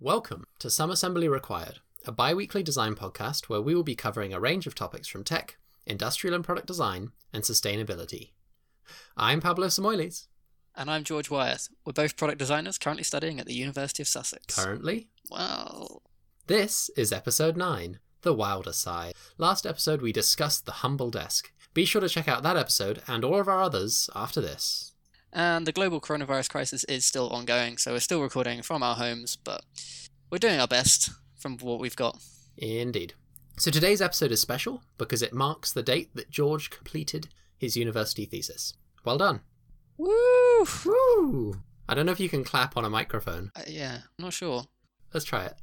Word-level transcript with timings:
Welcome 0.00 0.44
to 0.60 0.70
Some 0.70 0.90
Assembly 0.90 1.28
Required, 1.28 1.80
a 2.06 2.12
bi 2.12 2.32
weekly 2.32 2.62
design 2.62 2.94
podcast 2.94 3.46
where 3.48 3.60
we 3.60 3.74
will 3.74 3.82
be 3.82 3.96
covering 3.96 4.32
a 4.32 4.40
range 4.40 4.66
of 4.66 4.74
topics 4.74 5.08
from 5.08 5.24
tech, 5.24 5.56
industrial 5.86 6.34
and 6.34 6.44
product 6.44 6.66
design, 6.68 7.10
and 7.32 7.42
sustainability. 7.42 8.30
I'm 9.16 9.40
Pablo 9.40 9.66
Samoiles. 9.66 10.26
And 10.76 10.88
I'm 10.88 11.02
George 11.02 11.30
Wyeth. 11.30 11.68
We're 11.84 11.92
both 11.94 12.16
product 12.16 12.38
designers 12.38 12.78
currently 12.78 13.02
studying 13.02 13.40
at 13.40 13.46
the 13.46 13.54
University 13.54 14.02
of 14.02 14.08
Sussex. 14.08 14.54
Currently, 14.54 15.08
Well, 15.30 16.02
this 16.46 16.90
is 16.96 17.12
episode 17.12 17.56
9 17.56 17.98
The 18.22 18.34
Wilder 18.34 18.72
Side. 18.72 19.14
Last 19.36 19.66
episode, 19.66 20.00
we 20.00 20.12
discussed 20.12 20.64
the 20.64 20.72
humble 20.72 21.10
desk. 21.10 21.52
Be 21.74 21.84
sure 21.84 22.00
to 22.00 22.08
check 22.08 22.28
out 22.28 22.44
that 22.44 22.56
episode 22.56 23.02
and 23.08 23.24
all 23.24 23.40
of 23.40 23.48
our 23.48 23.60
others 23.60 24.08
after 24.14 24.40
this. 24.40 24.92
And 25.38 25.66
the 25.66 25.72
global 25.72 26.00
coronavirus 26.00 26.50
crisis 26.50 26.82
is 26.84 27.06
still 27.06 27.28
ongoing, 27.30 27.78
so 27.78 27.92
we're 27.92 28.00
still 28.00 28.20
recording 28.20 28.60
from 28.60 28.82
our 28.82 28.96
homes, 28.96 29.36
but 29.36 29.64
we're 30.30 30.38
doing 30.38 30.58
our 30.58 30.66
best 30.66 31.10
from 31.36 31.56
what 31.58 31.78
we've 31.78 31.94
got. 31.94 32.20
Indeed. 32.56 33.14
So 33.56 33.70
today's 33.70 34.02
episode 34.02 34.32
is 34.32 34.40
special 34.40 34.82
because 34.98 35.22
it 35.22 35.32
marks 35.32 35.72
the 35.72 35.82
date 35.82 36.10
that 36.16 36.28
George 36.28 36.70
completed 36.70 37.28
his 37.56 37.76
university 37.76 38.24
thesis. 38.24 38.74
Well 39.04 39.16
done. 39.16 39.40
Woo! 39.96 40.66
Woo! 40.84 41.54
I 41.88 41.94
don't 41.94 42.04
know 42.04 42.12
if 42.12 42.20
you 42.20 42.28
can 42.28 42.42
clap 42.42 42.76
on 42.76 42.84
a 42.84 42.90
microphone. 42.90 43.52
Uh, 43.54 43.62
yeah, 43.68 43.98
I'm 44.18 44.24
not 44.24 44.32
sure. 44.32 44.64
Let's 45.14 45.24
try 45.24 45.46
it. 45.46 45.54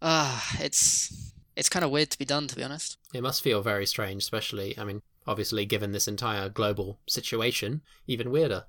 Ah, 0.00 0.56
it's 0.58 1.34
it's 1.54 1.68
kind 1.68 1.84
of 1.84 1.90
weird 1.90 2.08
to 2.10 2.18
be 2.18 2.24
done, 2.24 2.48
to 2.48 2.56
be 2.56 2.64
honest. 2.64 2.96
It 3.12 3.22
must 3.22 3.42
feel 3.42 3.60
very 3.60 3.84
strange, 3.84 4.22
especially, 4.22 4.78
I 4.78 4.84
mean, 4.84 5.02
obviously, 5.26 5.66
given 5.66 5.92
this 5.92 6.08
entire 6.08 6.48
global 6.48 7.00
situation, 7.08 7.82
even 8.06 8.30
weirder. 8.30 8.64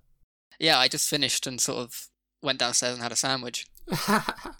Yeah, 0.60 0.78
I 0.78 0.88
just 0.88 1.10
finished 1.10 1.48
and 1.48 1.60
sort 1.60 1.80
of 1.80 2.08
went 2.42 2.60
downstairs 2.60 2.94
and 2.94 3.04
had 3.04 3.12
a 3.12 3.16
sandwich. 3.16 3.68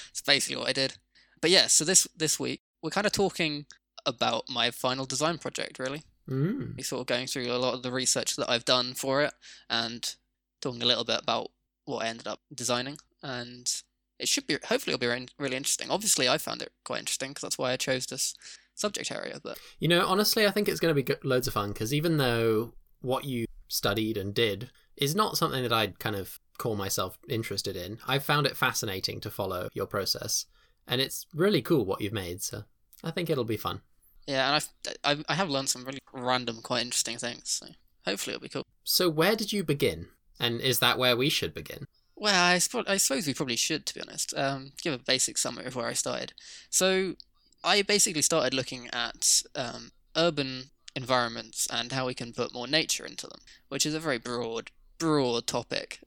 It's 0.10 0.22
basically 0.26 0.58
what 0.58 0.70
I 0.70 0.74
did. 0.74 0.96
But 1.42 1.52
yeah, 1.52 1.68
so 1.68 1.84
this 1.86 2.08
this 2.16 2.40
week 2.40 2.62
we're 2.82 2.90
kind 2.90 3.08
of 3.08 3.14
talking 3.14 3.66
about 4.06 4.46
my 4.50 4.72
final 4.72 5.06
design 5.06 5.38
project, 5.38 5.78
really. 5.80 6.04
mm. 6.30 6.76
We're 6.76 6.84
sort 6.84 7.02
of 7.02 7.06
going 7.08 7.28
through 7.28 7.52
a 7.52 7.58
lot 7.58 7.74
of 7.76 7.84
the 7.84 7.92
research 7.92 8.36
that 8.36 8.50
I've 8.50 8.66
done 8.66 8.94
for 8.96 9.22
it 9.22 9.34
and 9.70 10.16
talking 10.62 10.82
a 10.82 10.86
little 10.86 11.04
bit 11.04 11.22
about 11.22 11.52
what 11.86 12.04
I 12.04 12.08
ended 12.08 12.28
up 12.28 12.40
designing. 12.54 12.98
And 13.22 13.72
it 14.18 14.28
should 14.28 14.48
be, 14.48 14.58
hopefully, 14.66 14.94
it'll 14.94 15.00
be 15.00 15.08
re- 15.08 15.28
really 15.38 15.58
interesting. 15.58 15.92
Obviously, 15.92 16.28
I 16.28 16.38
found 16.40 16.62
it 16.64 16.72
quite 16.84 17.00
interesting 17.00 17.30
because 17.30 17.44
that's 17.44 17.58
why 17.60 17.72
I 17.72 17.78
chose 17.78 18.08
this 18.08 18.34
subject 18.82 19.12
area. 19.12 19.40
But 19.42 19.58
You 19.80 19.88
know, 19.88 20.06
honestly, 20.06 20.46
I 20.46 20.52
think 20.52 20.68
it's 20.68 20.80
going 20.80 20.94
to 20.96 21.04
be 21.04 21.14
loads 21.24 21.48
of 21.48 21.54
fun 21.54 21.70
because 21.72 21.94
even 21.94 22.18
though 22.18 22.74
what 23.02 23.24
you 23.26 23.46
studied 23.68 24.18
and 24.18 24.34
did 24.34 24.70
is 24.98 25.16
not 25.16 25.38
something 25.38 25.64
that 25.64 25.74
I'd 25.74 26.00
kind 26.00 26.16
of 26.16 26.40
call 26.58 26.76
myself 26.76 27.18
interested 27.30 27.76
in, 27.76 27.98
I've 28.08 28.24
found 28.24 28.46
it 28.46 28.58
fascinating 28.58 29.20
to 29.22 29.32
follow 29.32 29.70
your 29.74 29.88
process. 29.88 30.46
And 30.88 31.00
it's 31.00 31.26
really 31.34 31.62
cool 31.62 31.86
what 31.86 32.02
you've 32.02 32.12
made, 32.14 32.42
so 32.44 32.64
I 33.04 33.12
think 33.12 33.30
it'll 33.30 33.44
be 33.46 33.58
fun. 33.58 33.82
yeah, 34.28 34.48
and 34.48 34.56
I've, 34.56 34.70
I, 35.04 35.24
I 35.32 35.36
have 35.36 35.50
learned 35.50 35.70
some 35.70 35.86
really 35.86 36.02
random, 36.14 36.62
quite 36.62 36.82
interesting 36.82 37.18
things. 37.18 37.50
So 37.50 37.68
hopefully, 38.06 38.36
it'll 38.36 38.44
be 38.44 38.50
cool. 38.50 38.66
So, 38.84 39.10
where 39.10 39.36
did 39.36 39.54
you 39.54 39.64
begin? 39.64 40.08
And 40.40 40.60
is 40.60 40.80
that 40.80 40.98
where 40.98 41.16
we 41.16 41.30
should 41.30 41.54
begin? 41.54 41.86
Well, 42.16 42.44
I, 42.54 42.58
spo- 42.58 42.88
I 42.90 42.98
suppose 42.98 43.26
we 43.26 43.34
probably 43.34 43.56
should, 43.56 43.86
to 43.86 43.94
be 43.96 44.02
honest. 44.02 44.34
Um, 44.38 44.74
give 44.84 44.94
a 44.94 44.98
basic 45.00 45.38
summary 45.38 45.66
of 45.66 45.76
where 45.76 45.88
I 45.88 45.94
started. 45.94 46.34
So, 46.70 47.16
I 47.64 47.82
basically 47.82 48.22
started 48.22 48.54
looking 48.54 48.90
at 48.92 49.44
um, 49.56 49.92
urban 50.16 50.72
environments 50.96 51.68
and 51.72 51.92
how 51.92 52.08
we 52.08 52.14
can 52.14 52.34
put 52.34 52.54
more 52.54 52.68
nature 52.68 53.06
into 53.06 53.28
them, 53.28 53.40
which 53.70 53.86
is 53.86 53.94
a 53.94 54.00
very 54.00 54.18
broad, 54.18 54.72
broad 54.98 55.48
topic. 55.48 56.00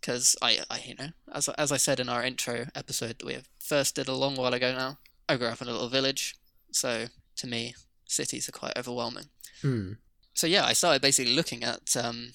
Because 0.00 0.36
I, 0.40 0.60
I, 0.70 0.80
you 0.86 0.94
know, 0.94 1.08
as 1.32 1.48
as 1.50 1.72
I 1.72 1.76
said 1.76 2.00
in 2.00 2.08
our 2.08 2.22
intro 2.22 2.66
episode 2.74 3.18
that 3.18 3.26
we 3.26 3.38
first 3.58 3.96
did 3.96 4.08
a 4.08 4.14
long 4.14 4.36
while 4.36 4.54
ago 4.54 4.72
now, 4.74 4.98
I 5.28 5.36
grew 5.36 5.48
up 5.48 5.60
in 5.60 5.68
a 5.68 5.72
little 5.72 5.88
village, 5.88 6.36
so 6.72 7.06
to 7.36 7.46
me, 7.46 7.74
cities 8.06 8.48
are 8.48 8.52
quite 8.52 8.76
overwhelming 8.76 9.26
Hmm. 9.62 9.92
so 10.32 10.46
yeah, 10.46 10.64
I 10.64 10.72
started 10.72 11.02
basically 11.02 11.34
looking 11.34 11.62
at 11.64 11.94
um, 11.96 12.32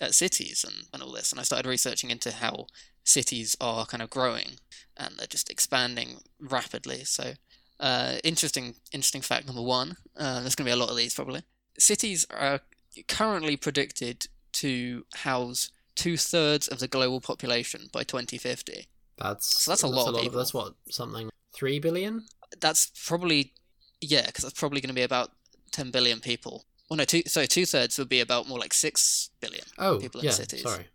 at 0.00 0.14
cities 0.14 0.64
and, 0.64 0.86
and 0.92 1.02
all 1.02 1.12
this, 1.12 1.32
and 1.32 1.40
I 1.40 1.42
started 1.42 1.68
researching 1.68 2.10
into 2.10 2.30
how 2.30 2.66
cities 3.08 3.56
are 3.60 3.86
kind 3.86 4.02
of 4.02 4.10
growing 4.10 4.52
and 4.96 5.14
they're 5.16 5.26
just 5.26 5.50
expanding 5.50 6.18
rapidly. 6.40 7.04
So 7.04 7.32
uh, 7.80 8.16
interesting, 8.24 8.74
interesting 8.92 9.22
fact 9.22 9.46
number 9.46 9.62
one. 9.62 9.96
Uh, 10.16 10.40
there's 10.40 10.54
going 10.54 10.66
to 10.66 10.70
be 10.70 10.78
a 10.78 10.82
lot 10.84 10.90
of 10.90 10.96
these 10.96 11.14
probably. 11.14 11.42
Cities 11.78 12.26
are 12.30 12.60
currently 13.08 13.56
predicted 13.56 14.26
to 14.52 15.04
house 15.16 15.70
two 15.94 16.16
thirds 16.16 16.68
of 16.68 16.78
the 16.80 16.88
global 16.88 17.20
population 17.20 17.88
by 17.92 18.02
2050. 18.02 18.88
That's 19.18 19.64
So 19.64 19.70
that's 19.70 19.82
a 19.82 19.88
lot 19.88 20.08
of 20.08 20.14
Of, 20.16 20.22
people. 20.22 20.38
that's 20.38 20.54
what 20.54 20.74
something 20.90 21.30
three 21.54 21.78
billion. 21.80 22.24
That's 22.60 22.90
probably 23.06 23.52
yeah, 24.00 24.26
because 24.26 24.42
that's 24.44 24.58
probably 24.58 24.80
going 24.80 24.88
to 24.88 24.94
be 24.94 25.02
about 25.02 25.32
10 25.72 25.90
billion 25.90 26.20
people. 26.20 26.64
Well, 26.88 26.96
no, 26.98 27.04
two, 27.04 27.22
sorry, 27.26 27.46
two 27.48 27.66
thirds 27.66 27.98
would 27.98 28.08
be 28.08 28.20
about 28.20 28.48
more 28.48 28.58
like 28.58 28.72
six 28.72 29.30
billion. 29.40 29.64
Oh, 29.76 29.98
People 29.98 30.20
in 30.20 30.26
yeah. 30.26 30.32
cities. 30.32 30.62
Sorry. 30.62 30.86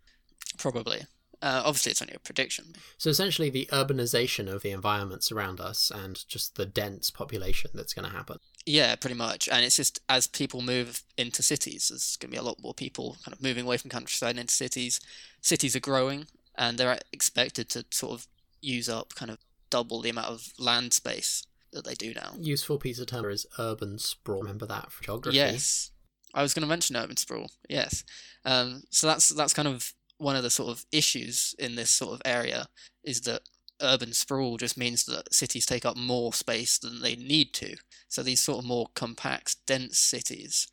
Probably. 0.58 1.02
Uh, 1.44 1.60
obviously, 1.62 1.90
it's 1.90 2.00
only 2.00 2.14
a 2.14 2.18
prediction. 2.18 2.72
So 2.96 3.10
essentially, 3.10 3.50
the 3.50 3.68
urbanization 3.70 4.50
of 4.50 4.62
the 4.62 4.70
environments 4.70 5.30
around 5.30 5.60
us 5.60 5.92
and 5.94 6.26
just 6.26 6.56
the 6.56 6.64
dense 6.64 7.10
population 7.10 7.70
that's 7.74 7.92
going 7.92 8.08
to 8.08 8.16
happen. 8.16 8.38
Yeah, 8.64 8.96
pretty 8.96 9.16
much. 9.16 9.46
And 9.50 9.62
it's 9.62 9.76
just 9.76 10.00
as 10.08 10.26
people 10.26 10.62
move 10.62 11.02
into 11.18 11.42
cities, 11.42 11.88
there's 11.88 12.16
going 12.16 12.30
to 12.30 12.34
be 12.34 12.38
a 12.38 12.42
lot 12.42 12.62
more 12.62 12.72
people 12.72 13.18
kind 13.22 13.34
of 13.34 13.42
moving 13.42 13.66
away 13.66 13.76
from 13.76 13.90
countryside 13.90 14.30
and 14.30 14.40
into 14.40 14.54
cities. 14.54 15.02
Cities 15.42 15.76
are 15.76 15.80
growing, 15.80 16.28
and 16.56 16.78
they're 16.78 16.98
expected 17.12 17.68
to 17.70 17.84
sort 17.90 18.12
of 18.12 18.26
use 18.62 18.88
up 18.88 19.14
kind 19.14 19.30
of 19.30 19.36
double 19.68 20.00
the 20.00 20.08
amount 20.08 20.28
of 20.28 20.48
land 20.58 20.94
space 20.94 21.46
that 21.74 21.84
they 21.84 21.92
do 21.92 22.14
now. 22.14 22.30
Useful 22.40 22.78
piece 22.78 22.98
of 22.98 23.08
term 23.08 23.28
is 23.30 23.46
urban 23.58 23.98
sprawl. 23.98 24.40
Remember 24.40 24.64
that 24.64 24.90
for 24.90 25.04
geography. 25.04 25.36
Yes, 25.36 25.90
I 26.32 26.40
was 26.40 26.54
going 26.54 26.62
to 26.62 26.68
mention 26.68 26.96
urban 26.96 27.18
sprawl. 27.18 27.50
Yes, 27.68 28.02
um, 28.46 28.84
so 28.88 29.06
that's 29.06 29.28
that's 29.28 29.52
kind 29.52 29.68
of 29.68 29.92
one 30.18 30.36
of 30.36 30.42
the 30.42 30.50
sort 30.50 30.70
of 30.70 30.84
issues 30.92 31.54
in 31.58 31.74
this 31.74 31.90
sort 31.90 32.14
of 32.14 32.22
area 32.24 32.66
is 33.02 33.22
that 33.22 33.42
urban 33.82 34.12
sprawl 34.12 34.56
just 34.56 34.78
means 34.78 35.04
that 35.04 35.32
cities 35.34 35.66
take 35.66 35.84
up 35.84 35.96
more 35.96 36.32
space 36.32 36.78
than 36.78 37.02
they 37.02 37.16
need 37.16 37.52
to. 37.54 37.76
So 38.08 38.22
these 38.22 38.40
sort 38.40 38.60
of 38.60 38.64
more 38.64 38.86
compact, 38.94 39.56
dense 39.66 39.98
cities 39.98 40.68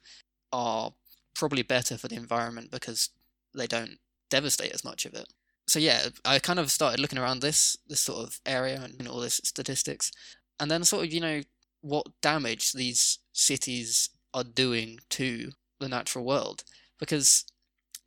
are 0.53 0.94
probably 1.35 1.63
better 1.63 1.97
for 1.97 2.07
the 2.07 2.16
environment 2.16 2.72
because 2.72 3.09
they 3.56 3.68
don't 3.68 3.97
devastate 4.29 4.74
as 4.74 4.84
much 4.84 5.06
of 5.06 5.13
it. 5.13 5.25
So 5.68 5.79
yeah, 5.79 6.08
I 6.25 6.40
kind 6.40 6.59
of 6.59 6.72
started 6.72 7.00
looking 7.00 7.19
around 7.19 7.41
this 7.41 7.78
this 7.88 8.02
sort 8.02 8.25
of 8.28 8.40
area 8.46 8.81
and 8.84 8.94
you 8.97 9.06
know, 9.06 9.12
all 9.12 9.19
this 9.19 9.41
statistics, 9.44 10.12
and 10.59 10.69
then 10.69 10.84
sort 10.84 11.06
of 11.06 11.13
you 11.13 11.19
know 11.22 11.41
what 11.81 12.08
damage 12.22 12.73
these 12.73 13.19
cities 13.34 14.09
are 14.34 14.44
doing 14.44 15.00
to 15.09 15.52
the 15.79 15.90
natural 15.90 16.25
world 16.25 16.63
because 17.00 17.46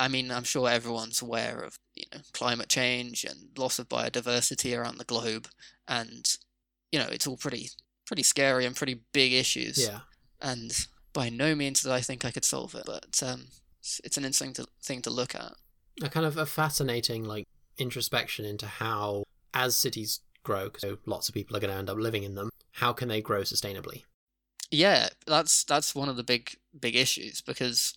I 0.01 0.09
mean 0.09 0.31
I'm 0.31 0.45
sure 0.45 0.69
everyone's 0.69 1.23
aware 1.23 1.61
of 1.61 1.79
you 1.95 2.05
know 2.13 2.21
climate 2.33 2.69
change 2.69 3.25
and 3.25 3.57
loss 3.57 3.79
of 3.79 3.89
biodiversity 3.89 4.77
around 4.79 4.99
the 4.99 5.05
globe 5.05 5.49
and 5.87 6.37
you 6.93 6.99
know 6.99 7.09
it's 7.11 7.27
all 7.27 7.37
pretty 7.37 7.71
pretty 8.07 8.23
scary 8.23 8.67
and 8.67 8.77
pretty 8.77 9.01
big 9.13 9.33
issues 9.33 9.79
Yeah. 9.79 10.01
and 10.41 10.87
by 11.13 11.29
no 11.29 11.55
means 11.55 11.83
did 11.83 11.93
I 11.93 12.01
think 12.01 12.25
I 12.25 12.31
could 12.31 12.45
solve 12.45 12.75
it 12.75 12.85
but 12.87 13.23
um 13.23 13.47
it's, 13.81 14.01
it's 14.05 14.17
an 14.17 14.25
interesting 14.25 14.53
to, 14.55 14.67
thing 14.83 15.03
to 15.03 15.11
look 15.11 15.35
at 15.35 15.53
A 16.03 16.09
kind 16.09 16.27
of 16.27 16.37
a 16.37 16.47
fascinating 16.47 17.25
like 17.25 17.47
introspection 17.79 18.45
into 18.45 18.67
how, 18.67 19.25
as 19.53 19.77
cities 19.77 20.21
grow, 20.43 20.71
so 20.79 20.99
lots 21.07 21.29
of 21.29 21.35
people 21.35 21.57
are 21.57 21.61
going 21.61 21.73
to 21.73 21.79
end 21.79 21.91
up 21.91 21.99
living 21.99 22.23
in 22.23 22.35
them. 22.35 22.51
How 22.73 22.93
can 22.93 23.09
they 23.09 23.21
grow 23.21 23.43
sustainably? 23.43 24.05
Yeah, 24.71 25.09
that's 25.27 25.65
that's 25.65 25.95
one 25.95 26.09
of 26.09 26.17
the 26.17 26.23
big 26.25 26.57
big 26.79 26.97
issues 26.97 27.41
because 27.41 27.95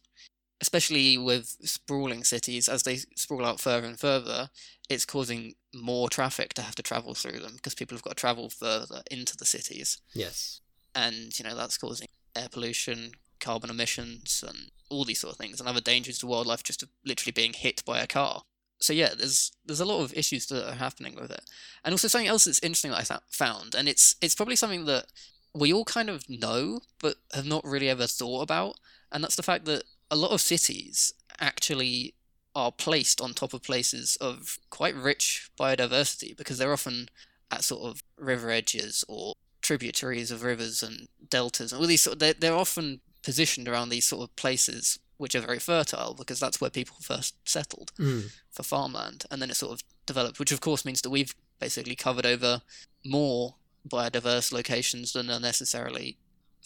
especially 0.61 1.17
with 1.17 1.57
sprawling 1.63 2.23
cities 2.23 2.67
as 2.67 2.83
they 2.83 2.97
sprawl 3.15 3.45
out 3.45 3.59
further 3.59 3.87
and 3.87 3.99
further, 3.99 4.49
it's 4.89 5.05
causing 5.05 5.53
more 5.73 6.09
traffic 6.09 6.53
to 6.55 6.61
have 6.61 6.75
to 6.75 6.81
travel 6.83 7.13
through 7.13 7.39
them 7.39 7.53
because 7.55 7.75
people 7.75 7.95
have 7.95 8.03
got 8.03 8.11
to 8.11 8.21
travel 8.21 8.49
further 8.49 9.01
into 9.11 9.35
the 9.37 9.45
cities 9.45 9.99
Yes. 10.13 10.61
and 10.95 11.37
you 11.37 11.43
know 11.45 11.55
that's 11.55 11.77
causing 11.77 12.07
air 12.35 12.47
pollution, 12.51 13.11
carbon 13.39 13.69
emissions 13.69 14.43
and 14.47 14.71
all 14.89 15.03
these 15.03 15.19
sort 15.19 15.33
of 15.33 15.37
things 15.37 15.59
and 15.59 15.67
other 15.67 15.81
dangers 15.81 16.17
to 16.19 16.27
wildlife 16.27 16.63
just 16.63 16.81
of 16.83 16.89
literally 17.05 17.31
being 17.33 17.53
hit 17.53 17.83
by 17.85 17.99
a 17.99 18.07
car. 18.07 18.43
So 18.79 18.93
yeah, 18.93 19.13
there's 19.17 19.51
there's 19.65 19.79
a 19.79 19.85
lot 19.85 20.01
of 20.03 20.13
issues 20.13 20.45
that 20.47 20.67
are 20.69 20.75
happening 20.75 21.15
with 21.15 21.31
it. 21.31 21.41
And 21.83 21.93
also 21.93 22.07
something 22.07 22.27
else 22.27 22.45
that's 22.45 22.59
interesting 22.63 22.91
that 22.91 22.99
I 22.99 23.03
th- 23.03 23.19
found 23.29 23.75
and 23.75 23.87
it's 23.89 24.15
it's 24.21 24.35
probably 24.35 24.55
something 24.55 24.85
that 24.85 25.05
we 25.53 25.73
all 25.73 25.85
kind 25.85 26.09
of 26.09 26.29
know 26.29 26.81
but 27.01 27.15
have 27.33 27.45
not 27.45 27.63
really 27.65 27.89
ever 27.89 28.05
thought 28.07 28.41
about 28.43 28.75
and 29.11 29.23
that's 29.23 29.35
the 29.35 29.43
fact 29.43 29.65
that 29.65 29.83
a 30.09 30.15
lot 30.15 30.31
of 30.31 30.41
cities 30.41 31.13
actually 31.39 32.13
are 32.55 32.71
placed 32.71 33.21
on 33.21 33.33
top 33.33 33.53
of 33.53 33.61
places 33.61 34.17
of 34.19 34.57
quite 34.69 34.95
rich 34.95 35.49
biodiversity 35.59 36.35
because 36.35 36.57
they're 36.57 36.73
often 36.73 37.07
at 37.51 37.63
sort 37.63 37.83
of 37.89 38.01
river 38.17 38.49
edges 38.49 39.05
or 39.07 39.33
tributaries 39.61 40.31
of 40.31 40.43
rivers 40.43 40.81
and 40.81 41.07
deltas 41.29 41.71
and 41.71 41.81
all 41.81 41.87
these 41.87 42.01
sort 42.01 42.13
of, 42.15 42.19
they're, 42.19 42.33
they're 42.33 42.55
often 42.55 42.99
positioned 43.23 43.67
around 43.67 43.89
these 43.89 44.07
sort 44.07 44.23
of 44.23 44.35
places 44.35 44.97
which 45.17 45.35
are 45.35 45.41
very 45.41 45.59
fertile 45.59 46.13
because 46.13 46.39
that's 46.39 46.61
where 46.61 46.69
people 46.69 46.95
first 47.01 47.35
settled 47.47 47.91
Mm. 47.99 48.31
for 48.51 48.63
farmland, 48.63 49.25
and 49.31 49.41
then 49.41 49.49
it 49.49 49.55
sort 49.55 49.73
of 49.73 49.83
developed, 50.05 50.39
which 50.39 50.51
of 50.51 50.61
course 50.61 50.85
means 50.85 51.01
that 51.01 51.09
we've 51.09 51.35
basically 51.59 51.95
covered 51.95 52.25
over 52.25 52.61
more 53.03 53.55
biodiverse 53.87 54.51
locations 54.51 55.13
than 55.13 55.29
are 55.29 55.39
necessarily 55.39 56.17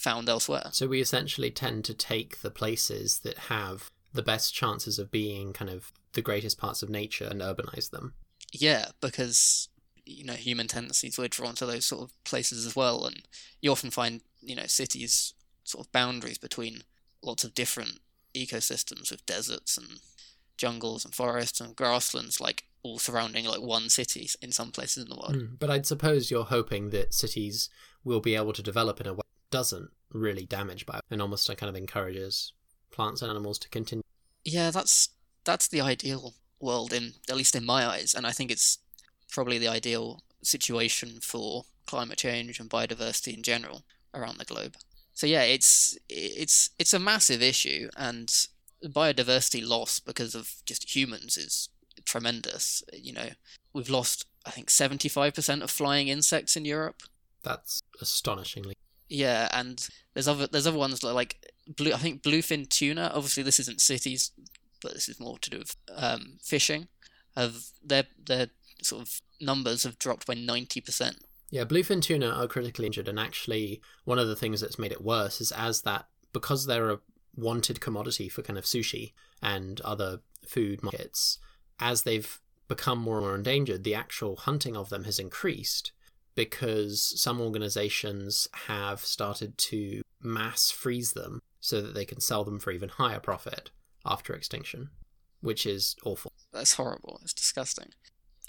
found 0.02 0.28
elsewhere. 0.28 0.70
So 0.72 0.88
we 0.88 1.00
essentially 1.00 1.52
tend 1.52 1.86
to 1.86 1.94
take 1.94 2.42
the 2.42 2.50
places 2.50 3.20
that 3.20 3.38
have 3.38 3.92
the 4.14 4.24
best 4.24 4.54
chances 4.54 5.00
of 5.00 5.12
being 5.12 5.54
kind 5.54 5.70
of 5.70 5.92
the 6.14 6.22
greatest 6.22 6.58
parts 6.58 6.82
of 6.82 6.90
nature 6.90 7.28
and 7.30 7.42
urbanize 7.42 7.92
them. 7.92 8.14
Yeah, 8.52 8.88
because 9.00 9.70
you 10.04 10.26
know 10.26 10.34
human 10.34 10.68
tendencies 10.68 11.18
we're 11.18 11.28
drawn 11.28 11.56
to 11.56 11.66
those 11.66 11.86
sort 11.86 12.02
of 12.02 12.24
places 12.24 12.66
as 12.66 12.76
well, 12.76 13.06
and 13.06 13.22
you 13.62 13.72
often 13.72 13.92
find 13.92 14.22
you 14.42 14.56
know 14.56 14.66
cities 14.66 15.34
sort 15.64 15.86
of 15.86 15.92
boundaries 15.92 16.40
between 16.40 16.82
lots 17.24 17.44
of 17.44 17.54
different 17.54 18.00
ecosystems 18.36 19.12
with 19.12 19.26
deserts 19.26 19.78
and 19.78 19.88
jungles 20.58 21.06
and 21.06 21.14
forests 21.14 21.62
and 21.62 21.76
grasslands, 21.76 22.42
like 22.42 22.66
all 22.84 22.98
surrounding 22.98 23.46
like 23.46 23.62
one 23.62 23.90
city 23.90 24.28
in 24.42 24.52
some 24.52 24.72
places 24.72 25.04
in 25.04 25.10
the 25.10 25.16
world. 25.16 25.36
Mm. 25.36 25.60
But 25.60 25.70
I'd 25.70 25.86
suppose 25.86 26.32
you're 26.32 26.44
hoping 26.46 26.90
that 26.90 27.14
cities 27.14 27.70
will 28.04 28.20
be 28.20 28.36
able 28.36 28.54
to 28.54 28.64
develop 28.64 29.00
in 29.00 29.08
a 29.08 29.14
way 29.14 29.22
doesn't 29.52 29.92
really 30.12 30.46
damage 30.46 30.86
bio 30.86 31.00
and 31.10 31.22
almost 31.22 31.50
uh, 31.50 31.56
kind 31.56 31.70
of 31.70 31.76
encourages 31.76 32.54
plants 32.92 33.22
and 33.22 33.30
animals 33.30 33.60
to 33.60 33.70
continue. 33.70 34.04
Yeah, 34.44 34.72
that's 34.72 35.10
that's 35.44 35.68
the 35.68 35.82
ideal 35.82 36.34
world 36.60 36.94
in 36.94 37.14
at 37.30 37.36
least 37.36 37.56
in 37.56 37.66
my 37.66 37.86
eyes, 37.86 38.14
and 38.14 38.26
I 38.26 38.32
think 38.32 38.52
it's 38.52 38.80
probably 39.30 39.58
the 39.58 39.68
ideal 39.68 40.22
situation 40.44 41.20
for 41.22 41.66
climate 41.86 42.18
change 42.18 42.60
and 42.60 42.70
biodiversity 42.70 43.34
in 43.36 43.44
general 43.44 43.84
around 44.14 44.38
the 44.38 44.46
globe. 44.46 44.76
So 45.14 45.28
yeah, 45.28 45.44
it's 45.44 45.98
it's 46.10 46.70
it's 46.80 46.94
a 46.94 47.00
massive 47.00 47.42
issue, 47.42 47.90
and 47.98 48.34
biodiversity 48.84 49.66
loss 49.66 50.00
because 50.00 50.36
of 50.36 50.56
just 50.66 50.96
humans 50.96 51.38
is 51.38 51.70
tremendous. 52.06 52.84
You 52.94 53.14
know, 53.14 53.30
we've 53.74 53.90
lost 53.90 54.26
I 54.46 54.52
think 54.52 54.70
seventy 54.70 55.10
five 55.10 55.34
percent 55.34 55.64
of 55.64 55.70
flying 55.70 56.08
insects 56.08 56.56
in 56.56 56.66
Europe. 56.66 57.04
That's 57.44 57.82
astonishingly. 58.00 58.76
Yeah, 59.12 59.50
and 59.52 59.86
there's 60.14 60.30
other 60.30 60.48
there's 60.48 60.66
other 60.66 60.78
ones 60.78 61.04
are 61.04 61.12
like 61.12 61.46
blue. 61.68 61.92
I 61.92 61.98
think 61.98 62.24
bluefin 62.24 62.70
tuna. 62.70 63.12
Obviously, 63.14 63.44
this 63.44 63.60
isn't 63.60 63.82
cities, 63.82 64.32
but 64.82 64.94
this 64.94 65.10
is 65.10 65.20
more 65.20 65.38
to 65.40 65.50
do 65.50 65.58
with 65.60 65.76
um, 65.94 66.38
fishing. 66.42 66.88
Have 67.36 67.58
their 67.84 68.06
their 68.26 68.48
sort 68.82 69.02
of 69.02 69.22
numbers 69.42 69.84
have 69.84 70.00
dropped 70.00 70.26
by 70.28 70.34
ninety 70.34 70.80
percent. 70.80 71.18
Yeah, 71.50 71.66
bluefin 71.66 72.02
tuna 72.02 72.30
are 72.30 72.48
critically 72.48 72.86
injured, 72.86 73.10
and 73.10 73.20
actually, 73.20 73.82
one 74.06 74.18
of 74.18 74.30
the 74.30 74.36
things 74.38 74.62
that's 74.62 74.80
made 74.80 74.94
it 74.94 75.04
worse 75.04 75.42
is 75.42 75.52
as 75.52 75.82
that 75.82 76.06
because 76.32 76.66
they're 76.66 76.92
a 76.92 77.00
wanted 77.36 77.82
commodity 77.82 78.30
for 78.30 78.42
kind 78.42 78.58
of 78.58 78.64
sushi 78.64 79.12
and 79.42 79.82
other 79.82 80.22
food 80.48 80.82
markets, 80.84 81.38
as 81.82 82.04
they've 82.04 82.40
become 82.70 83.00
more 83.00 83.18
and 83.18 83.26
more 83.26 83.36
endangered, 83.36 83.84
the 83.84 83.94
actual 83.94 84.38
hunting 84.38 84.78
of 84.78 84.88
them 84.88 85.04
has 85.04 85.20
increased 85.20 85.92
because 86.42 87.14
some 87.22 87.40
organizations 87.40 88.48
have 88.66 89.02
started 89.02 89.60
to 89.60 90.02
mass 90.20 90.72
freeze 90.72 91.14
them 91.14 91.40
so 91.60 91.80
that 91.84 91.94
they 91.94 92.04
can 92.04 92.20
sell 92.20 92.44
them 92.44 92.58
for 92.58 92.72
even 92.72 92.90
higher 92.90 93.20
profit 93.20 93.70
after 94.04 94.34
extinction, 94.34 94.90
which 95.42 95.68
is 95.68 95.96
awful. 96.04 96.32
That's 96.52 96.74
horrible. 96.74 97.20
It's 97.22 97.32
disgusting. 97.32 97.90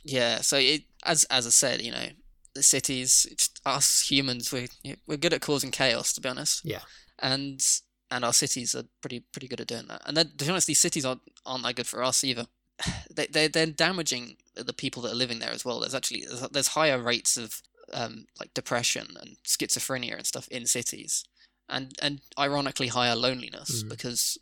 Yeah. 0.04 0.40
So 0.40 0.56
it 0.56 0.84
as 1.04 1.24
as 1.24 1.46
I 1.46 1.50
said, 1.50 1.82
you 1.82 1.92
know, 1.92 2.06
the 2.54 2.62
cities, 2.62 3.26
it's 3.30 3.50
us 3.66 4.10
humans, 4.10 4.50
we 4.50 4.68
we're 5.06 5.18
good 5.18 5.34
at 5.34 5.42
causing 5.42 5.70
chaos, 5.70 6.14
to 6.14 6.22
be 6.22 6.30
honest. 6.30 6.64
Yeah. 6.64 6.80
And 7.18 7.62
and 8.10 8.24
our 8.24 8.32
cities 8.32 8.74
are 8.74 8.84
pretty 9.02 9.20
pretty 9.20 9.48
good 9.48 9.60
at 9.60 9.66
doing 9.66 9.88
that. 9.88 10.00
And 10.06 10.16
then, 10.16 10.30
to 10.38 10.44
be 10.46 10.50
honest, 10.50 10.66
these 10.66 10.80
cities 10.80 11.04
aren't 11.04 11.20
aren't 11.44 11.64
that 11.64 11.76
good 11.76 11.86
for 11.86 12.02
us 12.02 12.24
either. 12.24 12.46
They 13.14 13.26
they 13.26 13.48
they're 13.48 13.66
damaging 13.66 14.38
the 14.56 14.72
people 14.72 15.02
that 15.02 15.12
are 15.12 15.22
living 15.22 15.40
there 15.40 15.50
as 15.50 15.66
well. 15.66 15.80
There's 15.80 15.94
actually 15.94 16.24
there's, 16.26 16.48
there's 16.48 16.68
higher 16.68 16.98
rates 16.98 17.36
of 17.36 17.60
um, 17.92 18.26
like 18.38 18.54
depression 18.54 19.08
and 19.20 19.36
schizophrenia 19.44 20.16
and 20.16 20.26
stuff 20.26 20.48
in 20.48 20.66
cities, 20.66 21.24
and 21.68 21.92
and 22.00 22.20
ironically 22.38 22.88
higher 22.88 23.16
loneliness 23.16 23.82
Mm. 23.82 23.88
because 23.88 24.38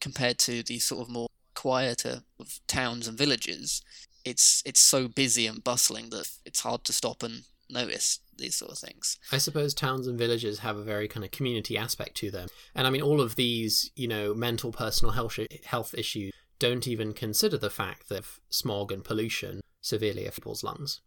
compared 0.00 0.38
to 0.38 0.62
the 0.62 0.78
sort 0.78 1.02
of 1.02 1.08
more 1.08 1.28
quieter 1.54 2.22
of 2.38 2.60
towns 2.66 3.08
and 3.08 3.16
villages, 3.18 3.82
it's 4.24 4.62
it's 4.66 4.80
so 4.80 5.08
busy 5.08 5.46
and 5.46 5.64
bustling 5.64 6.10
that 6.10 6.28
it's 6.44 6.60
hard 6.60 6.84
to 6.84 6.92
stop 6.92 7.22
and 7.22 7.44
notice 7.68 8.20
these 8.38 8.54
sort 8.56 8.70
of 8.70 8.78
things. 8.78 9.18
I 9.32 9.38
suppose 9.38 9.72
towns 9.74 10.06
and 10.06 10.18
villages 10.18 10.58
have 10.58 10.76
a 10.76 10.84
very 10.84 11.08
kind 11.08 11.24
of 11.24 11.30
community 11.30 11.76
aspect 11.78 12.16
to 12.18 12.30
them. 12.30 12.48
And 12.74 12.86
I 12.86 12.90
mean, 12.90 13.00
all 13.02 13.20
of 13.20 13.34
these, 13.36 13.90
you 13.96 14.06
know, 14.06 14.34
mental, 14.34 14.70
personal 14.72 15.12
health, 15.12 15.38
health 15.64 15.94
issues 15.96 16.32
don't 16.58 16.86
even 16.86 17.12
consider 17.14 17.56
the 17.56 17.70
fact 17.70 18.08
that 18.10 18.24
smog 18.50 18.92
and 18.92 19.02
pollution 19.02 19.62
severely 19.80 20.22
affect 20.26 20.36
people's 20.36 20.62
lungs. 20.62 21.00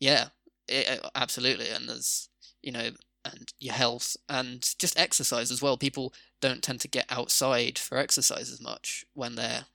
Yeah, 0.00 0.28
it, 0.68 1.00
absolutely. 1.14 1.68
And 1.70 1.88
there's 1.88 2.28
you 2.62 2.72
know 2.72 2.90
and 3.24 3.52
your 3.58 3.74
health 3.74 4.16
and 4.28 4.74
just 4.78 4.98
exercise 4.98 5.50
as 5.50 5.60
well. 5.60 5.76
People 5.76 6.14
don't 6.40 6.62
tend 6.62 6.80
to 6.80 6.88
get 6.88 7.06
outside 7.10 7.78
for 7.78 7.98
exercise 7.98 8.52
as 8.52 8.60
much 8.60 9.04
when 9.14 9.34
they're 9.34 9.66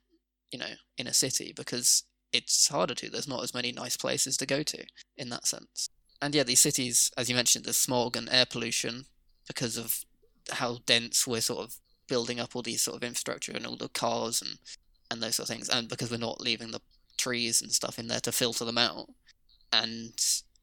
you 0.50 0.58
know 0.58 0.74
in 0.96 1.06
a 1.06 1.12
city 1.12 1.52
because 1.54 2.04
it's 2.32 2.68
harder 2.68 2.94
to. 2.94 3.10
There's 3.10 3.28
not 3.28 3.42
as 3.42 3.54
many 3.54 3.72
nice 3.72 3.96
places 3.96 4.36
to 4.38 4.46
go 4.46 4.62
to 4.62 4.84
in 5.16 5.28
that 5.30 5.46
sense. 5.46 5.88
And 6.20 6.34
yeah, 6.34 6.44
these 6.44 6.60
cities, 6.60 7.10
as 7.16 7.28
you 7.28 7.34
mentioned, 7.34 7.64
there's 7.64 7.76
smog 7.76 8.16
and 8.16 8.28
air 8.30 8.46
pollution 8.46 9.06
because 9.46 9.76
of 9.76 10.04
how 10.50 10.78
dense 10.86 11.26
we're 11.26 11.40
sort 11.40 11.64
of 11.64 11.76
building 12.08 12.40
up 12.40 12.54
all 12.54 12.62
these 12.62 12.82
sort 12.82 12.96
of 12.96 13.04
infrastructure 13.04 13.52
and 13.52 13.66
all 13.66 13.76
the 13.76 13.88
cars 13.88 14.40
and 14.40 14.58
and 15.10 15.22
those 15.22 15.36
sort 15.36 15.48
of 15.48 15.54
things, 15.54 15.68
and 15.68 15.88
because 15.88 16.10
we're 16.10 16.16
not 16.16 16.40
leaving 16.40 16.70
the 16.70 16.80
trees 17.18 17.60
and 17.60 17.70
stuff 17.70 17.98
in 17.98 18.08
there 18.08 18.20
to 18.20 18.32
filter 18.32 18.64
them 18.64 18.78
out, 18.78 19.10
and 19.70 20.14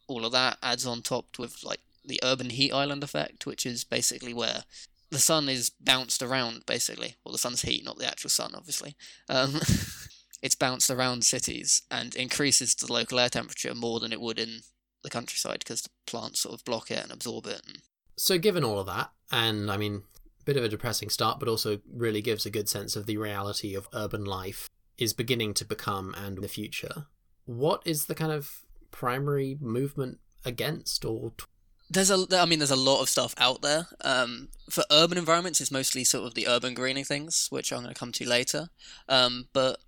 all 0.10 0.26
of 0.26 0.32
that 0.32 0.58
adds 0.62 0.86
on 0.86 1.02
top 1.02 1.38
with 1.38 1.64
like 1.64 1.80
the 2.04 2.20
urban 2.24 2.50
heat 2.50 2.72
island 2.72 3.04
effect, 3.04 3.46
which 3.46 3.66
is 3.66 3.84
basically 3.84 4.34
where 4.34 4.64
the 5.12 5.20
sun 5.20 5.50
is 5.50 5.70
bounced 5.70 6.22
around, 6.22 6.66
basically. 6.66 7.16
Well, 7.24 7.32
the 7.32 7.38
sun's 7.38 7.62
heat, 7.62 7.86
not 7.86 7.98
the 7.98 8.08
actual 8.08 8.30
sun, 8.30 8.54
obviously. 8.56 8.96
Um, 9.28 9.56
it's 10.42 10.56
bounced 10.56 10.90
around 10.90 11.24
cities 11.24 11.84
and 11.90 12.16
increases 12.16 12.76
the 12.76 12.92
local 12.92 13.20
air 13.20 13.30
temperature 13.30 13.74
more 13.74 14.00
than 14.00 14.12
it 14.12 14.22
would 14.22 14.40
in 14.40 14.62
the 15.04 15.10
countryside 15.10 15.60
because 15.60 15.84
the 15.84 15.90
plants 16.06 16.42
sort 16.42 16.56
of 16.56 16.66
block 16.66 16.92
it 16.92 17.02
and 17.02 17.12
absorb 17.12 17.46
it. 17.48 17.62
And 17.68 17.80
So, 18.18 18.38
given 18.38 18.64
all 18.64 18.80
of 18.80 18.88
that, 18.88 19.12
and 19.32 19.72
I 19.72 19.78
mean, 19.78 20.04
a 20.42 20.44
bit 20.44 20.58
of 20.58 20.64
a 20.64 20.70
depressing 20.70 21.10
start, 21.10 21.40
but 21.40 21.48
also 21.48 21.80
really 21.92 22.22
gives 22.22 22.46
a 22.46 22.52
good 22.52 22.70
sense 22.70 22.96
of 22.96 23.06
the 23.06 23.18
reality 23.18 23.76
of 23.76 23.88
urban 23.94 24.26
life 24.26 24.70
is 24.98 25.14
beginning 25.14 25.54
to 25.56 25.66
become 25.66 26.14
and 26.18 26.40
the 26.40 26.48
future. 26.48 27.06
What 27.46 27.82
is 27.86 28.06
the 28.06 28.16
kind 28.16 28.32
of 28.32 28.64
primary 28.92 29.58
movement 29.62 30.20
against 30.46 31.06
or 31.06 31.32
t- 31.38 31.46
there's 31.92 32.12
a, 32.12 32.28
I 32.34 32.46
mean, 32.46 32.60
there's 32.60 32.70
a 32.70 32.76
lot 32.76 33.02
of 33.02 33.10
stuff 33.10 33.34
out 33.40 33.64
there. 33.64 33.88
Um, 34.02 34.50
for 34.70 34.84
urban 34.92 35.18
environments, 35.18 35.60
it's 35.60 35.72
mostly 35.72 36.04
sort 36.04 36.28
of 36.28 36.36
the 36.36 36.48
urban 36.48 36.76
greening 36.76 37.04
things, 37.04 37.48
which 37.50 37.72
I'm 37.72 37.82
going 37.82 37.94
to 37.94 38.00
come 38.00 38.12
to 38.12 38.30
later. 38.30 38.70
Um, 39.08 39.48
but 39.54 39.80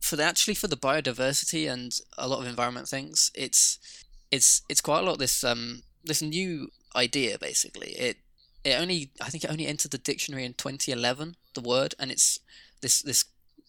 for 0.00 0.16
the, 0.16 0.22
actually 0.22 0.54
for 0.54 0.68
the 0.68 0.76
biodiversity 0.76 1.70
and 1.70 1.98
a 2.16 2.28
lot 2.28 2.40
of 2.40 2.46
environment 2.46 2.88
things, 2.88 3.30
it's 3.34 3.78
it's 4.30 4.62
it's 4.68 4.80
quite 4.80 5.00
a 5.00 5.02
lot. 5.02 5.18
This 5.18 5.42
um 5.44 5.82
this 6.04 6.22
new 6.22 6.70
idea 6.94 7.38
basically. 7.38 7.90
It 7.90 8.18
it 8.64 8.80
only 8.80 9.10
I 9.20 9.28
think 9.28 9.44
it 9.44 9.50
only 9.50 9.66
entered 9.66 9.90
the 9.90 9.98
dictionary 9.98 10.44
in 10.44 10.54
2011. 10.54 11.36
The 11.54 11.60
word 11.60 11.94
and 11.98 12.10
it's 12.10 12.38
this 12.80 13.02
this 13.02 13.24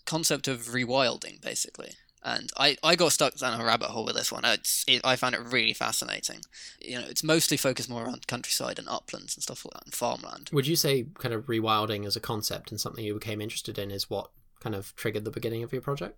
concept 0.05 0.47
of 0.47 0.67
rewilding 0.67 1.41
basically. 1.41 1.91
And 2.23 2.51
I, 2.55 2.77
I 2.83 2.95
got 2.95 3.13
stuck 3.13 3.35
down 3.35 3.59
a 3.59 3.65
rabbit 3.65 3.89
hole 3.89 4.05
with 4.05 4.15
this 4.15 4.31
one. 4.31 4.45
It's, 4.45 4.85
it, 4.87 5.01
I 5.03 5.15
found 5.15 5.33
it 5.33 5.41
really 5.41 5.73
fascinating. 5.73 6.41
You 6.79 6.99
know, 6.99 7.05
it's 7.09 7.23
mostly 7.23 7.57
focused 7.57 7.89
more 7.89 8.03
around 8.03 8.27
countryside 8.27 8.77
and 8.77 8.87
uplands 8.87 9.35
and 9.35 9.41
stuff 9.41 9.65
like 9.65 9.73
that, 9.73 9.85
and 9.85 9.93
farmland. 9.93 10.49
would 10.53 10.67
you 10.67 10.75
say 10.75 11.07
kind 11.17 11.33
of 11.33 11.47
rewilding 11.47 12.05
as 12.05 12.15
a 12.15 12.19
concept 12.19 12.69
and 12.69 12.79
something 12.79 13.03
you 13.03 13.15
became 13.15 13.41
interested 13.41 13.79
in 13.79 13.89
is 13.89 14.09
what 14.09 14.29
kind 14.59 14.75
of 14.75 14.95
triggered 14.95 15.25
the 15.25 15.31
beginning 15.31 15.63
of 15.63 15.73
your 15.73 15.81
project? 15.81 16.17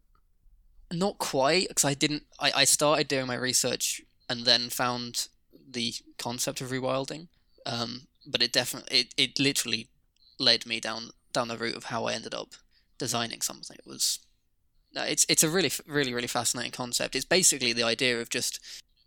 Not 0.91 1.17
quite, 1.17 1.69
because 1.69 1.85
I 1.85 1.93
didn't. 1.93 2.23
I, 2.39 2.51
I 2.53 2.63
started 2.65 3.07
doing 3.07 3.25
my 3.25 3.35
research 3.35 4.01
and 4.29 4.45
then 4.45 4.69
found 4.69 5.27
the 5.69 5.93
concept 6.17 6.61
of 6.61 6.69
rewilding. 6.69 7.27
Um, 7.65 8.07
but 8.25 8.41
it 8.41 8.51
definitely, 8.51 8.99
it, 8.99 9.13
it 9.17 9.39
literally 9.39 9.87
led 10.39 10.65
me 10.65 10.79
down 10.79 11.11
down 11.31 11.47
the 11.47 11.57
route 11.57 11.75
of 11.75 11.85
how 11.85 12.05
I 12.05 12.13
ended 12.13 12.33
up 12.33 12.49
designing 12.97 13.41
something. 13.41 13.75
It 13.77 13.87
was, 13.87 14.19
it's 15.01 15.25
it's 15.27 15.43
a 15.43 15.49
really 15.49 15.71
really 15.87 16.13
really 16.13 16.27
fascinating 16.27 16.71
concept. 16.71 17.15
It's 17.15 17.25
basically 17.25 17.73
the 17.73 17.83
idea 17.83 18.19
of 18.21 18.29
just, 18.29 18.59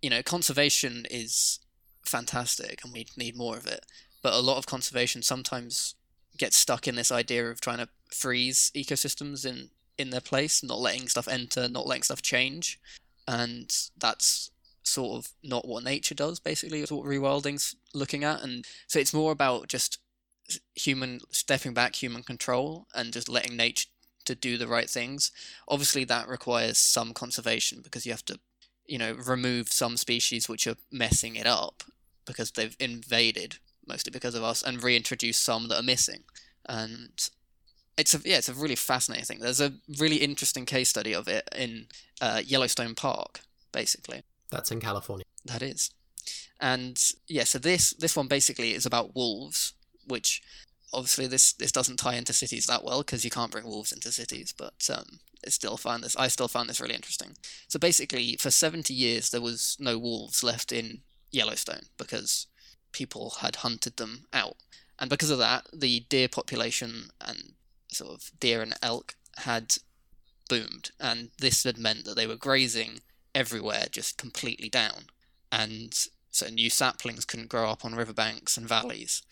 you 0.03 0.11
know, 0.11 0.23
conservation 0.23 1.07
is 1.11 1.61
fantastic 2.03 2.81
and 2.85 2.93
we 2.93 3.07
need 3.17 3.37
more 3.37 3.57
of 3.57 3.67
it. 3.67 3.87
But 4.23 4.35
a 4.35 4.41
lot 4.41 4.59
of 4.59 4.67
conservation 4.67 5.23
sometimes 5.23 5.95
gets 6.37 6.57
stuck 6.57 6.87
in 6.87 6.97
this 6.97 7.13
idea 7.13 7.49
of 7.49 7.61
trying 7.61 7.79
to 7.79 7.89
freeze 8.11 8.71
ecosystems 8.75 9.47
in 9.47 9.71
in 9.99 10.11
their 10.11 10.21
place, 10.21 10.63
not 10.63 10.79
letting 10.79 11.09
stuff 11.09 11.29
enter, 11.29 11.69
not 11.69 11.87
letting 11.87 12.03
stuff 12.03 12.21
change, 12.21 12.79
and 13.27 13.73
that's 13.97 14.51
sort 14.83 15.17
of 15.19 15.33
not 15.43 15.67
what 15.67 15.85
nature 15.85 16.15
does. 16.15 16.39
Basically, 16.39 16.83
is 16.83 16.93
what 16.93 17.07
rewilding's 17.07 17.77
looking 17.95 18.25
at, 18.25 18.43
and 18.43 18.67
so 18.87 18.99
it's 18.99 19.15
more 19.15 19.33
about 19.33 19.69
just 19.69 19.99
human 20.75 21.21
stepping 21.31 21.75
back, 21.75 21.97
human 21.97 22.23
control, 22.23 22.87
and 22.95 23.13
just 23.13 23.29
letting 23.29 23.57
nature 23.57 23.89
to 24.27 24.35
do 24.35 24.59
the 24.59 24.69
right 24.69 24.89
things. 24.91 25.33
Obviously, 25.69 26.05
that 26.05 26.29
requires 26.29 26.79
some 26.79 27.13
conservation 27.13 27.81
because 27.83 28.07
you 28.07 28.13
have 28.13 28.25
to, 28.27 28.39
you 28.87 28.99
know, 28.99 29.15
remove 29.15 29.69
some 29.69 29.97
species 29.97 30.49
which 30.49 30.67
are 30.67 30.77
messing 30.93 31.37
it 31.37 31.47
up 31.47 31.83
because 32.27 32.51
they've 32.53 32.77
invaded 32.79 33.59
mostly 33.87 34.11
because 34.11 34.35
of 34.35 34.43
us, 34.43 34.63
and 34.63 34.83
reintroduce 34.83 35.37
some 35.37 35.69
that 35.69 35.79
are 35.79 35.83
missing. 35.83 36.25
And 36.69 37.29
it's 37.97 38.15
a 38.15 38.21
yeah, 38.25 38.39
it's 38.39 38.49
a 38.49 38.55
really 38.55 38.75
fascinating 38.75 39.25
thing. 39.25 39.39
There's 39.41 39.61
a 39.61 39.75
really 39.99 40.17
interesting 40.17 40.67
case 40.67 40.89
study 40.89 41.15
of 41.15 41.29
it 41.29 41.49
in 41.57 41.87
uh, 42.21 42.43
Yellowstone 42.45 42.95
Park, 42.95 43.41
basically. 43.73 44.23
That's 44.51 44.71
in 44.71 44.81
California. 44.81 45.25
That 45.45 45.63
is, 45.63 45.91
and 46.61 47.01
yeah. 47.29 47.45
So 47.45 47.59
this 47.59 47.91
this 47.91 48.17
one 48.17 48.27
basically 48.29 48.73
is 48.73 48.87
about 48.87 49.15
wolves, 49.15 49.75
which 50.07 50.43
obviously 50.97 51.27
this 51.27 51.53
this 51.53 51.71
doesn't 51.71 51.99
tie 51.99 52.15
into 52.15 52.33
cities 52.33 52.67
that 52.67 52.83
well 52.83 53.01
because 53.03 53.25
you 53.25 53.31
can't 53.31 53.53
bring 53.53 53.67
wolves 53.67 53.93
into 53.93 54.11
cities, 54.11 54.53
but 54.57 54.89
um, 54.93 55.21
I 55.47 55.51
still 55.51 55.77
find 55.77 56.03
this 56.03 56.17
I 56.17 56.29
still 56.29 56.49
found 56.49 56.69
this 56.69 56.81
really 56.81 56.95
interesting. 56.95 57.37
So 57.69 57.79
basically, 57.79 58.37
for 58.41 58.51
70 58.51 58.93
years 58.95 59.31
there 59.31 59.43
was 59.43 59.77
no 59.79 59.99
wolves 59.99 60.43
left 60.43 60.73
in 60.73 61.03
Yellowstone 61.31 61.87
because 61.99 62.47
people 62.93 63.35
had 63.41 63.57
hunted 63.57 63.99
them 63.99 64.27
out, 64.33 64.57
and 64.99 65.11
because 65.11 65.31
of 65.31 65.39
that, 65.39 65.67
the 65.73 66.01
deer 66.09 66.29
population 66.29 67.11
and 67.21 67.53
sort 67.93 68.13
of 68.13 68.31
deer 68.41 68.63
and 68.63 68.75
elk 68.83 69.15
had 69.39 69.75
boomed, 70.49 70.91
and 70.99 71.29
this 71.39 71.65
had 71.65 71.79
meant 71.79 72.07
that 72.07 72.17
they 72.17 72.27
were 72.27 72.37
grazing 72.37 73.01
everywhere, 73.35 73.85
just 73.91 74.17
completely 74.17 74.71
down, 74.71 75.05
and 75.53 76.09
so 76.31 76.49
new 76.49 76.71
saplings 76.71 77.25
couldn't 77.25 77.49
grow 77.51 77.71
up 77.71 77.85
on 77.85 77.95
riverbanks 77.95 78.57
and 78.57 78.67
valleys. 78.67 79.23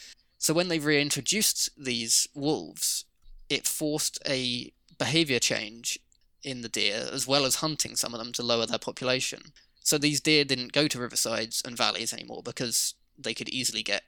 So 0.44 0.52
when 0.52 0.68
they 0.68 0.78
reintroduced 0.78 1.70
these 1.74 2.28
wolves, 2.34 3.06
it 3.48 3.66
forced 3.66 4.18
a 4.28 4.74
behavior 4.98 5.38
change 5.38 5.98
in 6.42 6.60
the 6.60 6.68
deer, 6.68 7.08
as 7.10 7.26
well 7.26 7.46
as 7.46 7.56
hunting 7.56 7.96
some 7.96 8.12
of 8.12 8.18
them 8.18 8.30
to 8.34 8.42
lower 8.42 8.66
their 8.66 8.78
population. 8.78 9.54
So 9.80 9.96
these 9.96 10.20
deer 10.20 10.44
didn't 10.44 10.74
go 10.74 10.86
to 10.86 10.98
riversides 10.98 11.66
and 11.66 11.78
valleys 11.78 12.12
anymore 12.12 12.42
because 12.44 12.92
they 13.16 13.32
could 13.32 13.48
easily 13.48 13.82
get 13.82 14.02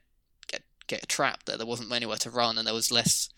get 0.45 0.61
get 0.85 1.09
trapped 1.09 1.47
there. 1.47 1.57
There 1.57 1.65
wasn't 1.65 1.91
anywhere 1.91 2.17
to 2.17 2.29
run, 2.29 2.59
and 2.59 2.67
there 2.67 2.73
was 2.75 2.91
less 2.91 3.29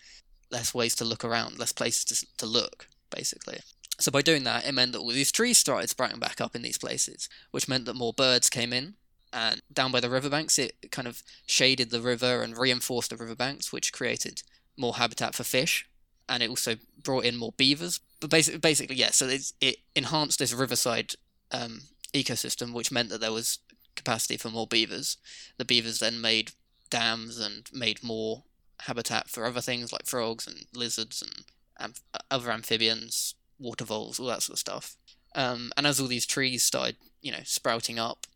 less 0.50 0.74
ways 0.74 0.94
to 0.96 1.04
look 1.06 1.24
around, 1.24 1.58
less 1.58 1.72
places 1.72 2.04
to, 2.04 2.26
to 2.36 2.44
look, 2.44 2.86
basically. 3.08 3.60
So 3.98 4.10
by 4.10 4.20
doing 4.20 4.44
that, 4.44 4.66
it 4.66 4.74
meant 4.74 4.92
that 4.92 4.98
all 4.98 5.08
these 5.08 5.32
trees 5.32 5.56
started 5.56 5.88
sprouting 5.88 6.20
back 6.20 6.38
up 6.38 6.54
in 6.54 6.60
these 6.60 6.76
places, 6.76 7.30
which 7.50 7.66
meant 7.66 7.86
that 7.86 7.96
more 7.96 8.12
birds 8.12 8.50
came 8.50 8.74
in. 8.74 8.96
And 9.32 9.62
down 9.72 9.92
by 9.92 10.00
the 10.00 10.10
riverbanks, 10.10 10.58
it 10.58 10.90
kind 10.90 11.06
of 11.06 11.22
shaded 11.46 11.90
the 11.90 12.00
river 12.00 12.42
and 12.42 12.58
reinforced 12.58 13.10
the 13.10 13.16
riverbanks, 13.16 13.72
which 13.72 13.92
created 13.92 14.42
more 14.76 14.94
habitat 14.94 15.34
for 15.34 15.44
fish. 15.44 15.88
And 16.28 16.42
it 16.42 16.50
also 16.50 16.76
brought 17.02 17.24
in 17.24 17.36
more 17.36 17.52
beavers. 17.56 18.00
But 18.20 18.30
basically, 18.30 18.58
basically 18.58 18.96
yeah, 18.96 19.10
so 19.10 19.28
it 19.60 19.76
enhanced 19.94 20.38
this 20.38 20.52
riverside 20.52 21.14
um, 21.52 21.82
ecosystem, 22.12 22.72
which 22.72 22.92
meant 22.92 23.08
that 23.10 23.20
there 23.20 23.32
was 23.32 23.58
capacity 23.96 24.36
for 24.36 24.50
more 24.50 24.66
beavers. 24.66 25.16
The 25.58 25.64
beavers 25.64 25.98
then 25.98 26.20
made 26.20 26.52
dams 26.88 27.38
and 27.38 27.68
made 27.72 28.02
more 28.02 28.42
habitat 28.82 29.28
for 29.28 29.44
other 29.44 29.60
things 29.60 29.92
like 29.92 30.06
frogs 30.06 30.46
and 30.46 30.66
lizards 30.74 31.22
and 31.22 31.44
amph- 31.80 32.00
other 32.30 32.50
amphibians, 32.50 33.34
water 33.58 33.84
voles, 33.84 34.18
all 34.18 34.26
that 34.26 34.42
sort 34.42 34.54
of 34.54 34.58
stuff. 34.58 34.96
Um, 35.34 35.70
and 35.76 35.86
as 35.86 36.00
all 36.00 36.08
these 36.08 36.26
trees 36.26 36.62
started, 36.64 36.96
you 37.22 37.30
know, 37.30 37.42
sprouting 37.44 37.98
up, 37.98 38.26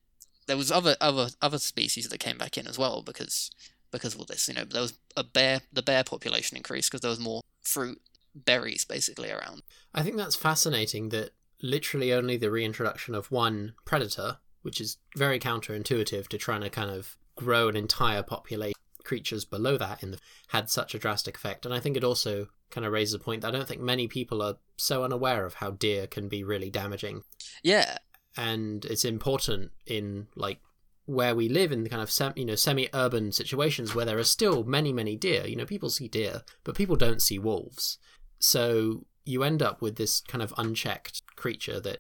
there 0.47 0.57
was 0.57 0.71
other 0.71 0.97
other 1.01 1.29
other 1.41 1.59
species 1.59 2.09
that 2.09 2.19
came 2.19 2.39
back 2.39 2.59
in 2.59 2.67
as 2.67 2.79
well 2.79 3.03
because 3.03 3.51
because 3.95 4.15
of 4.15 4.21
all 4.21 4.27
this. 4.27 4.49
You 4.49 4.55
know, 4.55 4.65
there 4.65 4.83
was 4.83 4.95
a 5.17 5.25
bear. 5.25 5.61
The 5.73 5.83
bear 5.83 6.05
population 6.05 6.57
increased 6.57 6.91
because 6.91 7.01
there 7.01 7.11
was 7.11 7.21
more 7.21 7.43
fruit, 7.63 8.01
berries, 8.35 8.85
basically 8.85 9.31
around. 9.31 9.63
I 9.95 10.03
think 10.03 10.17
that's 10.17 10.37
fascinating. 10.37 11.11
That 11.11 11.31
literally 11.63 12.13
only 12.13 12.37
the 12.37 12.51
reintroduction 12.51 13.15
of 13.15 13.31
one 13.31 13.75
predator, 13.85 14.39
which 14.63 14.81
is 14.81 14.99
very 15.17 15.39
counterintuitive 15.39 16.29
to 16.29 16.39
trying 16.39 16.61
to 16.63 16.71
kind 16.71 16.91
of 16.91 17.17
grow 17.37 17.69
an 17.69 17.77
entire 17.77 18.23
population 18.23 18.75
creatures 19.05 19.45
below 19.45 19.77
that 19.77 20.03
in 20.03 20.13
the 20.13 20.19
had 20.49 20.69
such 20.71 20.95
a 20.95 20.99
drastic 20.99 21.37
effect. 21.37 21.65
And 21.65 21.75
I 21.75 21.81
think 21.81 21.97
it 21.97 22.05
also 22.05 22.49
kind 22.71 22.85
of 22.85 22.93
raises 22.93 23.15
a 23.15 23.19
point 23.19 23.43
that 23.43 23.49
I 23.49 23.51
don't 23.57 23.69
think 23.69 23.81
many 23.81 24.09
people 24.09 24.43
are 24.43 24.57
so 24.77 25.05
unaware 25.05 25.45
of 25.45 25.55
how 25.55 25.71
deer 25.71 26.07
can 26.07 26.29
be 26.29 26.43
really 26.43 26.71
damaging. 26.71 27.23
Yeah. 27.63 27.99
And 28.37 28.85
it's 28.87 29.05
important 29.05 29.71
in 29.87 30.29
like 30.35 30.61
where 31.07 31.35
we 31.35 31.49
live 31.49 31.71
in 31.71 31.85
the 31.85 31.91
kind 31.91 32.03
of 32.03 32.11
sem- 32.11 32.33
you 32.37 32.45
know 32.45 32.55
semi-urban 32.55 33.31
situations 33.33 33.95
where 33.95 34.07
there 34.07 34.19
are 34.19 34.25
still 34.25 34.65
many 34.65 34.93
many 34.93 35.17
deer. 35.17 35.47
You 35.47 35.57
know, 35.57 35.67
people 35.67 35.91
see 35.91 36.09
deer, 36.09 36.43
but 36.65 36.75
people 36.75 36.97
don't 36.97 37.23
see 37.23 37.39
wolves. 37.39 37.99
So 38.39 39.05
you 39.25 39.43
end 39.43 39.63
up 39.63 39.81
with 39.81 39.97
this 39.97 40.21
kind 40.21 40.43
of 40.43 40.53
unchecked 40.57 41.23
creature 41.37 41.81
that 41.81 41.99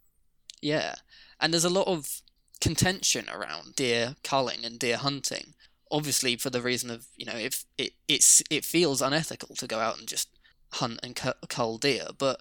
Yeah. 0.61 0.97
And 1.41 1.53
there's 1.53 1.65
a 1.65 1.71
lot 1.71 1.89
of 1.89 2.23
contention 2.61 3.27
around 3.29 3.75
deer 3.77 4.17
culling 4.23 4.65
and 4.65 4.79
deer 4.79 4.97
hunting 4.97 5.55
obviously 5.91 6.37
for 6.37 6.51
the 6.51 6.63
reason 6.63 6.91
of 6.91 7.07
you 7.17 7.25
know 7.25 7.37
if 7.37 7.65
it 7.79 7.93
it's 8.09 8.43
it 8.51 8.65
feels 8.65 9.01
unethical 9.01 9.55
to 9.55 9.67
go 9.67 9.79
out 9.79 9.99
and 9.99 10.09
just 10.09 10.29
hunt 10.75 10.99
and 11.03 11.15
cull 11.49 11.79
deer, 11.79 12.07
but 12.19 12.41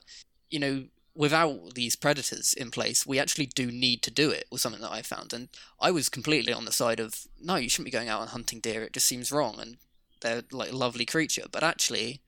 you 0.49 0.59
know 0.59 0.85
without 1.15 1.75
these 1.75 1.95
predators 1.95 2.53
in 2.53 2.71
place, 2.71 3.05
we 3.05 3.19
actually 3.19 3.45
do 3.45 3.71
need 3.71 4.01
to 4.03 4.11
do 4.11 4.31
it. 4.31 4.45
Was 4.51 4.61
something 4.61 4.81
that 4.81 4.91
I 4.91 5.01
found, 5.01 5.33
and 5.33 5.49
I 5.79 5.91
was 5.91 6.09
completely 6.09 6.53
on 6.53 6.65
the 6.65 6.71
side 6.71 6.99
of 6.99 7.27
no, 7.41 7.55
you 7.55 7.69
shouldn't 7.69 7.85
be 7.85 7.91
going 7.91 8.09
out 8.09 8.21
and 8.21 8.31
hunting 8.31 8.59
deer. 8.59 8.83
It 8.83 8.93
just 8.93 9.07
seems 9.07 9.31
wrong, 9.31 9.59
and 9.59 9.77
they're 10.21 10.43
like 10.51 10.71
a 10.71 10.75
lovely 10.75 11.05
creature. 11.05 11.45
But 11.51 11.63
actually, 11.63 12.21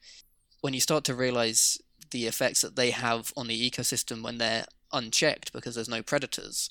when 0.61 0.73
you 0.73 0.81
start 0.81 1.03
to 1.05 1.15
realize 1.15 1.79
the 2.11 2.27
effects 2.27 2.61
that 2.61 2.75
they 2.75 2.91
have 2.91 3.33
on 3.35 3.47
the 3.47 3.69
ecosystem 3.69 4.23
when 4.23 4.37
they're 4.37 4.65
unchecked 4.93 5.51
because 5.51 5.75
there's 5.75 5.89
no 5.89 6.03
predators, 6.03 6.69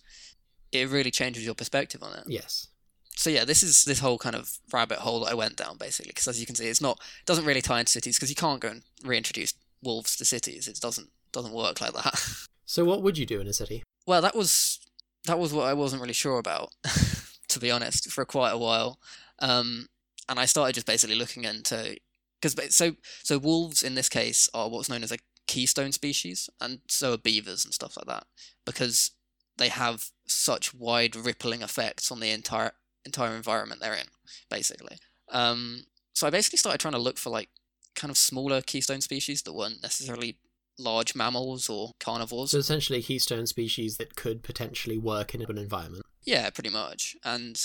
it 0.72 0.88
really 0.88 1.10
changes 1.10 1.44
your 1.44 1.54
perspective 1.54 2.02
on 2.02 2.14
it. 2.14 2.24
Yes 2.26 2.68
so 3.16 3.30
yeah, 3.30 3.44
this 3.44 3.62
is 3.62 3.84
this 3.84 4.00
whole 4.00 4.18
kind 4.18 4.34
of 4.34 4.58
rabbit 4.72 4.98
hole 4.98 5.20
that 5.20 5.30
I 5.30 5.34
went 5.34 5.56
down 5.56 5.76
basically 5.78 6.10
because 6.10 6.28
as 6.28 6.40
you 6.40 6.46
can 6.46 6.56
see, 6.56 6.66
it's 6.66 6.80
not 6.80 6.98
it 6.98 7.26
doesn't 7.26 7.44
really 7.44 7.62
tie 7.62 7.80
into 7.80 7.92
cities 7.92 8.16
because 8.16 8.30
you 8.30 8.36
can't 8.36 8.60
go 8.60 8.68
and 8.68 8.82
reintroduce 9.04 9.54
wolves 9.82 10.16
to 10.16 10.24
cities. 10.24 10.66
It 10.66 10.80
doesn't 10.80 11.10
doesn't 11.34 11.52
work 11.52 11.80
like 11.80 11.92
that. 11.92 12.18
So 12.66 12.82
what 12.82 13.02
would 13.02 13.18
you 13.18 13.26
do 13.26 13.42
in 13.42 13.46
a 13.46 13.52
city? 13.52 13.82
Well, 14.06 14.22
that 14.22 14.34
was 14.34 14.80
that 15.26 15.38
was 15.38 15.52
what 15.52 15.66
I 15.66 15.74
wasn't 15.74 16.00
really 16.00 16.14
sure 16.14 16.38
about, 16.38 16.70
to 17.48 17.60
be 17.60 17.70
honest, 17.70 18.10
for 18.10 18.24
quite 18.24 18.52
a 18.52 18.58
while. 18.58 18.98
Um, 19.38 19.88
and 20.30 20.40
I 20.40 20.46
started 20.46 20.74
just 20.74 20.86
basically 20.86 21.14
looking 21.14 21.44
into 21.44 21.98
because 22.40 22.74
so 22.74 22.96
so 23.22 23.38
wolves 23.38 23.82
in 23.82 23.94
this 23.94 24.08
case 24.08 24.48
are 24.54 24.70
what's 24.70 24.88
known 24.88 25.02
as 25.02 25.12
a 25.12 25.18
keystone 25.46 25.92
species, 25.92 26.48
and 26.58 26.80
so 26.88 27.12
are 27.12 27.18
beavers 27.18 27.66
and 27.66 27.74
stuff 27.74 27.98
like 27.98 28.06
that 28.06 28.24
because 28.64 29.10
they 29.58 29.68
have 29.68 30.06
such 30.26 30.74
wide 30.74 31.14
rippling 31.14 31.62
effects 31.62 32.10
on 32.10 32.20
the 32.20 32.30
entire 32.30 32.72
entire 33.04 33.36
environment 33.36 33.80
they're 33.80 33.94
in, 33.94 34.08
basically. 34.50 34.96
Um, 35.30 35.84
so 36.14 36.26
I 36.26 36.30
basically 36.30 36.58
started 36.58 36.80
trying 36.80 36.92
to 36.92 36.98
look 36.98 37.18
for 37.18 37.30
like 37.30 37.50
kind 37.94 38.10
of 38.10 38.16
smaller 38.16 38.60
keystone 38.60 39.00
species 39.00 39.42
that 39.42 39.52
weren't 39.52 39.82
necessarily 39.82 40.38
large 40.78 41.14
mammals 41.14 41.68
or 41.68 41.92
carnivores. 42.00 42.52
So 42.52 42.58
essentially, 42.58 43.02
keystone 43.02 43.46
species 43.46 43.96
that 43.96 44.16
could 44.16 44.42
potentially 44.42 44.98
work 44.98 45.34
in 45.34 45.42
an 45.42 45.58
environment. 45.58 46.04
Yeah, 46.24 46.50
pretty 46.50 46.70
much. 46.70 47.16
And 47.24 47.60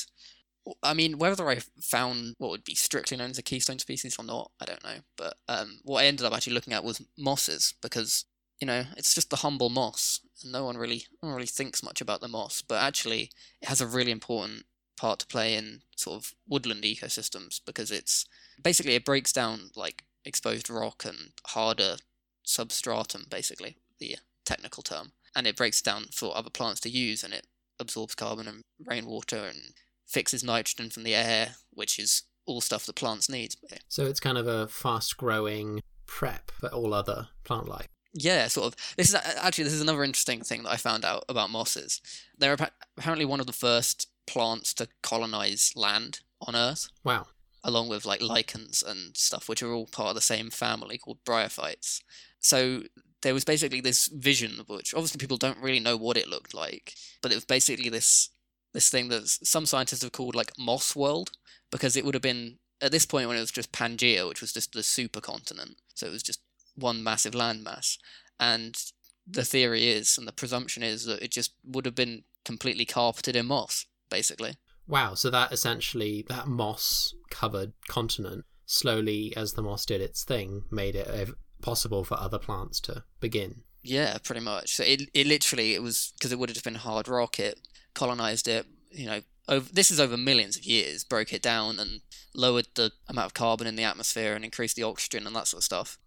I 0.83 0.93
mean, 0.93 1.17
whether 1.17 1.49
I 1.49 1.59
found 1.81 2.35
what 2.37 2.51
would 2.51 2.63
be 2.63 2.75
strictly 2.75 3.17
known 3.17 3.31
as 3.31 3.37
a 3.37 3.43
keystone 3.43 3.79
species 3.79 4.17
or 4.19 4.25
not, 4.25 4.51
I 4.61 4.65
don't 4.65 4.83
know. 4.83 4.99
But 5.17 5.35
um, 5.47 5.79
what 5.83 6.03
I 6.03 6.07
ended 6.07 6.25
up 6.25 6.33
actually 6.33 6.53
looking 6.53 6.73
at 6.73 6.83
was 6.83 7.01
mosses 7.17 7.73
because 7.81 8.25
you 8.59 8.67
know 8.67 8.83
it's 8.97 9.15
just 9.15 9.29
the 9.29 9.37
humble 9.37 9.69
moss, 9.69 10.19
and 10.43 10.51
no 10.51 10.65
one 10.65 10.77
really, 10.77 11.05
no 11.21 11.29
one 11.29 11.35
really 11.35 11.47
thinks 11.47 11.83
much 11.83 12.01
about 12.01 12.21
the 12.21 12.27
moss. 12.27 12.61
But 12.61 12.81
actually, 12.81 13.31
it 13.61 13.69
has 13.69 13.81
a 13.81 13.87
really 13.87 14.11
important 14.11 14.65
part 14.97 15.19
to 15.19 15.27
play 15.27 15.55
in 15.55 15.81
sort 15.95 16.17
of 16.17 16.33
woodland 16.47 16.83
ecosystems 16.83 17.61
because 17.65 17.89
it's 17.89 18.25
basically 18.61 18.95
it 18.95 19.05
breaks 19.05 19.31
down 19.31 19.69
like 19.73 20.03
exposed 20.25 20.69
rock 20.69 21.05
and 21.05 21.31
harder 21.47 21.95
substratum, 22.49 23.25
basically 23.29 23.77
the 23.99 24.17
technical 24.45 24.81
term, 24.81 25.11
and 25.35 25.45
it 25.45 25.55
breaks 25.55 25.81
down 25.81 26.05
for 26.11 26.35
other 26.35 26.49
plants 26.49 26.81
to 26.81 26.89
use, 26.89 27.23
and 27.23 27.33
it 27.33 27.45
absorbs 27.79 28.15
carbon 28.15 28.47
and 28.47 28.63
rainwater 28.85 29.45
and 29.45 29.73
fixes 30.07 30.43
nitrogen 30.43 30.89
from 30.89 31.03
the 31.03 31.15
air, 31.15 31.55
which 31.71 31.99
is 31.99 32.23
all 32.45 32.61
stuff 32.61 32.85
that 32.87 32.95
plants 32.95 33.29
need. 33.29 33.55
So 33.87 34.05
it's 34.05 34.19
kind 34.19 34.37
of 34.37 34.47
a 34.47 34.67
fast-growing 34.67 35.81
prep 36.07 36.49
for 36.59 36.69
all 36.69 36.93
other 36.93 37.27
plant 37.43 37.69
life. 37.69 37.87
Yeah, 38.13 38.47
sort 38.47 38.73
of. 38.73 38.95
This 38.97 39.09
is 39.09 39.15
actually 39.15 39.65
this 39.65 39.73
is 39.73 39.81
another 39.81 40.03
interesting 40.03 40.41
thing 40.41 40.63
that 40.63 40.71
I 40.71 40.77
found 40.77 41.05
out 41.05 41.25
about 41.29 41.51
mosses. 41.51 42.01
They're 42.35 42.57
apparently 42.97 43.25
one 43.25 43.39
of 43.39 43.45
the 43.45 43.53
first 43.53 44.07
plants 44.25 44.73
to 44.75 44.87
colonize 45.03 45.73
land 45.75 46.21
on 46.41 46.55
Earth. 46.55 46.87
Wow. 47.03 47.27
Along 47.63 47.87
with 47.87 48.05
like 48.05 48.21
lichens 48.21 48.81
and 48.81 49.15
stuff, 49.15 49.47
which 49.47 49.61
are 49.61 49.71
all 49.71 49.85
part 49.85 50.09
of 50.09 50.15
the 50.15 50.21
same 50.21 50.49
family 50.49 50.97
called 50.97 51.23
bryophytes. 51.23 52.01
So 52.39 52.84
there 53.22 53.34
was 53.34 53.46
basically 53.46 53.81
this 53.81 54.08
vision, 54.08 54.62
which 54.67 54.93
obviously 54.93 55.19
people 55.19 55.38
don't 55.38 55.62
really 55.62 55.79
know 55.79 55.98
what 55.98 56.17
it 56.17 56.29
looked 56.29 56.53
like, 56.53 56.93
but 57.22 57.31
it 57.31 57.36
was 57.36 57.46
basically 57.46 57.89
this 57.89 58.29
this 58.74 58.89
thing 58.89 59.10
that 59.10 59.27
some 59.27 59.65
scientists 59.65 60.03
have 60.03 60.12
called 60.12 60.36
like 60.36 60.51
moss 60.58 60.96
world, 60.96 61.31
because 61.72 61.96
it 61.96 62.05
would 62.05 62.13
have 62.13 62.22
been 62.22 62.60
at 62.81 62.91
this 62.91 63.05
point 63.05 63.27
when 63.27 63.36
it 63.36 63.41
was 63.41 63.51
just 63.51 63.72
Pangea, 63.72 64.27
which 64.27 64.41
was 64.41 64.53
just 64.53 64.74
the 64.74 64.81
supercontinent, 64.81 65.75
so 65.96 66.08
it 66.08 66.12
was 66.12 66.24
just 66.24 66.39
one 66.75 67.03
massive 67.03 67.34
landmass, 67.34 67.98
and 68.39 68.91
the 69.27 69.43
theory 69.43 69.89
is 69.89 70.17
and 70.17 70.27
the 70.27 70.31
presumption 70.31 70.81
is 70.81 71.05
that 71.05 71.22
it 71.22 71.31
just 71.31 71.53
would 71.63 71.86
have 71.86 71.96
been 71.96 72.24
completely 72.46 72.86
carpeted 72.86 73.36
in 73.36 73.46
moss, 73.48 73.86
basically. 74.10 74.55
Wow, 74.88 75.13
so 75.13 75.29
that 75.29 75.51
essentially 75.51 76.25
that 76.29 76.48
moss 76.48 77.13
covered 77.29 77.74
continent 77.88 78.46
slowly 78.65 79.34
as 79.36 79.53
the 79.53 79.62
moss 79.62 79.86
did 79.86 80.01
its 80.01 80.24
thing 80.24 80.63
made 80.72 80.96
it 80.96 81.08
possible 81.61 82.03
for 82.03 82.19
other 82.19 82.39
plants 82.39 82.79
to 82.81 83.03
begin. 83.19 83.61
Yeah, 83.81 84.17
pretty 84.23 84.41
much. 84.41 84.75
So 84.75 84.83
it 84.83 85.09
it 85.13 85.27
literally 85.27 85.73
it 85.73 85.81
was 85.81 86.13
because 86.17 86.31
it 86.31 86.39
would 86.39 86.49
have 86.49 86.55
just 86.55 86.65
been 86.65 86.75
hard 86.75 87.07
rock. 87.07 87.39
It 87.39 87.59
colonized 87.93 88.47
it. 88.47 88.65
You 88.91 89.05
know, 89.05 89.21
over 89.47 89.71
this 89.71 89.91
is 89.91 89.99
over 89.99 90.17
millions 90.17 90.57
of 90.57 90.63
years. 90.63 91.03
Broke 91.03 91.33
it 91.33 91.41
down 91.41 91.79
and 91.79 92.01
lowered 92.35 92.67
the 92.75 92.91
amount 93.07 93.27
of 93.27 93.33
carbon 93.33 93.67
in 93.67 93.75
the 93.75 93.83
atmosphere 93.83 94.33
and 94.33 94.43
increased 94.43 94.75
the 94.75 94.83
oxygen 94.83 95.25
and 95.25 95.35
that 95.35 95.47
sort 95.47 95.59
of 95.59 95.65
stuff. 95.65 95.97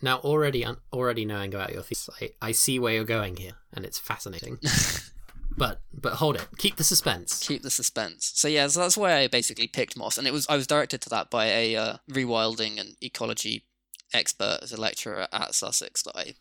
Now, 0.00 0.18
already 0.18 0.64
already 0.92 1.24
knowing 1.24 1.54
about 1.54 1.72
your 1.72 1.82
thesis, 1.82 2.10
I, 2.20 2.30
I 2.40 2.52
see 2.52 2.78
where 2.78 2.94
you're 2.94 3.04
going 3.04 3.36
here, 3.36 3.54
and 3.72 3.84
it's 3.84 3.98
fascinating. 3.98 4.58
but 5.56 5.80
but 5.92 6.14
hold 6.14 6.36
it, 6.36 6.46
keep 6.56 6.76
the 6.76 6.84
suspense. 6.84 7.40
Keep 7.46 7.62
the 7.62 7.70
suspense. 7.70 8.30
So 8.34 8.46
yeah, 8.46 8.68
so 8.68 8.80
that's 8.80 8.96
why 8.96 9.16
I 9.16 9.26
basically 9.26 9.66
picked 9.66 9.96
moss, 9.96 10.16
and 10.16 10.26
it 10.26 10.32
was 10.32 10.46
I 10.48 10.56
was 10.56 10.68
directed 10.68 11.00
to 11.02 11.08
that 11.10 11.30
by 11.30 11.46
a 11.46 11.76
uh, 11.76 11.96
rewilding 12.10 12.80
and 12.80 12.94
ecology 13.02 13.64
expert 14.12 14.58
as 14.62 14.72
a 14.72 14.80
lecturer 14.80 15.26
at 15.32 15.54
Sussex 15.54 16.02
that 16.02 16.16
I 16.16 16.34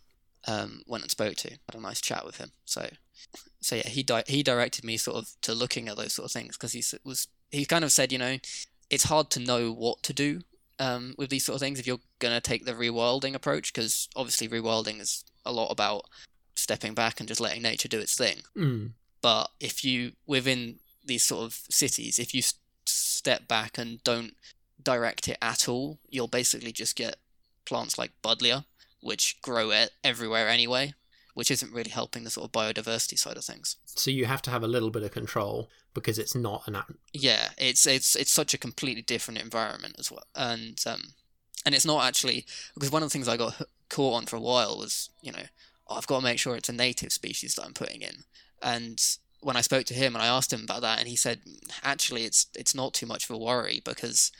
um, 0.50 0.82
went 0.88 1.04
and 1.04 1.12
spoke 1.12 1.36
to. 1.36 1.50
Had 1.50 1.76
a 1.76 1.82
nice 1.82 2.02
chat 2.02 2.26
with 2.26 2.38
him. 2.38 2.52
So 2.66 2.90
so 3.62 3.76
yeah, 3.76 3.88
he 3.88 4.04
di- 4.04 4.24
he 4.28 4.44
directed 4.44 4.84
me 4.84 4.98
sort 4.98 5.18
of 5.18 5.30
to 5.42 5.54
looking 5.54 5.88
at 5.88 5.98
those 5.98 6.14
sort 6.14 6.26
of 6.26 6.32
things 6.32 6.58
because 6.58 6.74
he 6.74 6.84
was 7.04 7.28
he 7.52 7.66
kind 7.66 7.84
of 7.84 7.92
said 7.92 8.12
you 8.12 8.18
know 8.18 8.38
it's 8.90 9.06
hard 9.06 9.30
to 9.32 9.40
know 9.40 9.72
what 9.72 10.04
to 10.04 10.14
do 10.14 10.42
um, 10.80 11.16
with 11.18 11.30
these 11.30 11.46
sort 11.46 11.56
of 11.56 11.60
things 11.60 11.80
if 11.80 11.88
you're 11.88 12.00
going 12.20 12.34
to 12.34 12.42
take 12.42 12.66
the 12.66 12.74
rewilding 12.74 13.34
approach 13.34 13.74
because 13.74 14.08
obviously 14.16 14.48
rewilding 14.48 15.02
is 15.02 15.24
a 15.46 15.52
lot 15.52 15.72
about 15.72 16.06
stepping 16.56 16.94
back 16.94 17.20
and 17.20 17.28
just 17.28 17.42
letting 17.42 17.62
nature 17.62 17.88
do 17.88 18.00
its 18.00 18.18
thing. 18.18 18.38
Mm. 18.56 18.92
But 19.22 19.50
if 19.60 19.84
you 19.84 20.14
within 20.26 20.78
these 21.06 21.26
sort 21.26 21.46
of 21.46 21.62
cities, 21.70 22.20
if 22.20 22.34
you 22.34 22.42
step 22.86 23.48
back 23.48 23.78
and 23.78 24.04
don't 24.04 24.36
direct 24.82 25.28
it 25.28 25.38
at 25.42 25.68
all, 25.68 26.00
you'll 26.10 26.28
basically 26.28 26.72
just 26.72 26.96
get 26.96 27.18
plants 27.68 27.98
like 27.98 28.12
buddleia, 28.24 28.66
which 29.02 29.42
grow 29.42 29.70
it 29.72 29.92
everywhere 30.04 30.48
anyway, 30.48 30.94
which 31.34 31.52
isn't 31.52 31.74
really 31.74 31.92
helping 31.92 32.24
the 32.24 32.30
sort 32.30 32.46
of 32.46 32.52
biodiversity 32.52 33.20
side 33.20 33.38
of 33.38 33.46
things. 33.46 33.76
So 33.86 34.10
you 34.10 34.26
have 34.26 34.42
to 34.44 34.52
have 34.52 34.64
a 34.64 34.68
little 34.68 34.90
bit 34.90 35.04
of 35.04 35.12
control 35.12 35.70
because 35.94 36.18
it's 36.18 36.36
not 36.36 36.68
an 36.68 36.78
yeah, 37.14 37.50
it's 37.58 37.86
it's 37.86 38.16
it's 38.16 38.32
such 38.32 38.54
a 38.54 38.58
completely 38.58 39.02
different 39.02 39.42
environment 39.42 39.96
as 40.00 40.12
well, 40.12 40.26
and 40.36 40.82
um, 40.88 41.14
and 41.66 41.76
it's 41.76 41.86
not 41.86 42.06
actually 42.06 42.46
because 42.74 42.92
one 42.92 43.04
of 43.04 43.10
the 43.10 43.14
things 43.14 43.28
I 43.28 43.38
got 43.38 43.62
caught 43.90 44.16
on 44.16 44.26
for 44.26 44.36
a 44.36 44.42
while 44.42 44.78
was 44.78 45.10
you 45.22 45.32
know 45.32 45.44
oh, 45.88 45.96
I've 45.96 46.08
got 46.08 46.20
to 46.20 46.24
make 46.24 46.40
sure 46.40 46.56
it's 46.56 46.70
a 46.70 46.74
native 46.74 47.12
species 47.12 47.56
that 47.56 47.66
I'm 47.66 47.74
putting 47.74 48.02
in, 48.02 48.24
and 48.62 49.00
when 49.42 49.58
I 49.58 49.62
spoke 49.62 49.86
to 49.86 49.94
him 49.94 50.16
and 50.16 50.24
I 50.24 50.28
asked 50.28 50.54
him 50.54 50.64
about 50.64 50.82
that, 50.82 51.00
and 51.00 51.08
he 51.08 51.16
said 51.16 51.42
actually 51.84 52.24
it's 52.24 52.48
it's 52.56 52.76
not 52.76 52.94
too 52.94 53.06
much 53.06 53.30
of 53.30 53.36
a 53.36 53.40
worry 53.40 53.82
because 53.84 54.32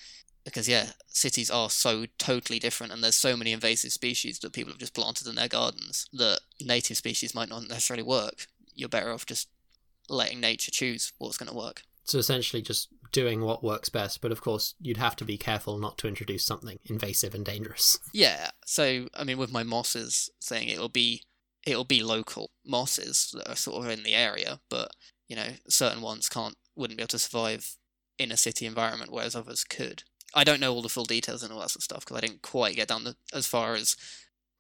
because 0.48 0.70
yeah, 0.70 0.92
cities 1.08 1.52
are 1.52 1.70
so 1.70 2.06
totally 2.18 2.58
different, 2.58 2.94
and 2.94 3.04
there's 3.04 3.16
so 3.16 3.36
many 3.36 3.52
invasive 3.52 3.92
species 3.92 4.40
that 4.40 4.54
people 4.54 4.72
have 4.72 4.80
just 4.80 4.94
planted 4.94 5.28
in 5.28 5.36
their 5.36 5.50
gardens 5.50 6.08
that 6.14 6.40
native 6.62 6.96
species 6.98 7.36
might 7.36 7.50
not 7.50 7.68
necessarily 7.68 8.04
work. 8.04 8.48
You're 8.74 8.88
better 8.88 9.12
off 9.12 9.26
just 9.26 9.50
letting 10.08 10.40
nature 10.40 10.72
choose 10.72 11.12
what's 11.18 11.38
going 11.38 11.50
to 11.50 11.58
work. 11.58 11.84
So 12.06 12.18
essentially, 12.18 12.62
just 12.62 12.88
doing 13.12 13.42
what 13.42 13.64
works 13.64 13.90
best, 13.90 14.22
but 14.22 14.32
of 14.32 14.42
course, 14.42 14.74
you'd 14.80 14.98
have 14.98 15.18
to 15.18 15.26
be 15.26 15.38
careful 15.38 15.78
not 15.78 15.98
to 15.98 16.08
introduce 16.08 16.46
something 16.46 16.80
invasive 16.86 17.36
and 17.36 17.46
dangerous. 17.46 18.00
Yeah. 18.14 18.50
So 18.66 19.08
I 19.14 19.24
mean, 19.26 19.38
with 19.38 19.52
my 19.52 19.64
mosses 19.64 20.30
thing, 20.42 20.70
it'll 20.70 20.88
be 20.88 21.24
it'll 21.66 21.84
be 21.84 22.02
local 22.02 22.52
mosses 22.66 23.32
that 23.34 23.52
are 23.52 23.56
sort 23.56 23.84
of 23.84 23.92
in 23.92 24.04
the 24.04 24.16
area, 24.16 24.62
but 24.70 24.92
you 25.28 25.36
know, 25.36 25.50
certain 25.68 26.02
ones 26.02 26.30
can't 26.30 26.56
wouldn't 26.76 26.98
be 26.98 27.02
able 27.02 27.10
to 27.10 27.20
survive 27.20 27.76
in 28.18 28.32
a 28.32 28.38
city 28.38 28.66
environment, 28.66 29.12
whereas 29.12 29.36
others 29.36 29.64
could. 29.64 30.04
I 30.34 30.44
don't 30.44 30.60
know 30.60 30.74
all 30.74 30.82
the 30.82 30.90
full 30.90 31.06
details 31.06 31.44
and 31.44 31.52
all 31.52 31.60
that 31.60 31.72
sort 31.72 31.78
of 31.78 31.84
stuff 31.84 32.00
because 32.02 32.18
I 32.18 32.22
didn't 32.22 32.42
quite 32.42 32.76
get 32.76 32.88
down 32.88 33.04
the, 33.04 33.16
as 33.34 33.48
far 33.48 33.76
as 33.76 33.96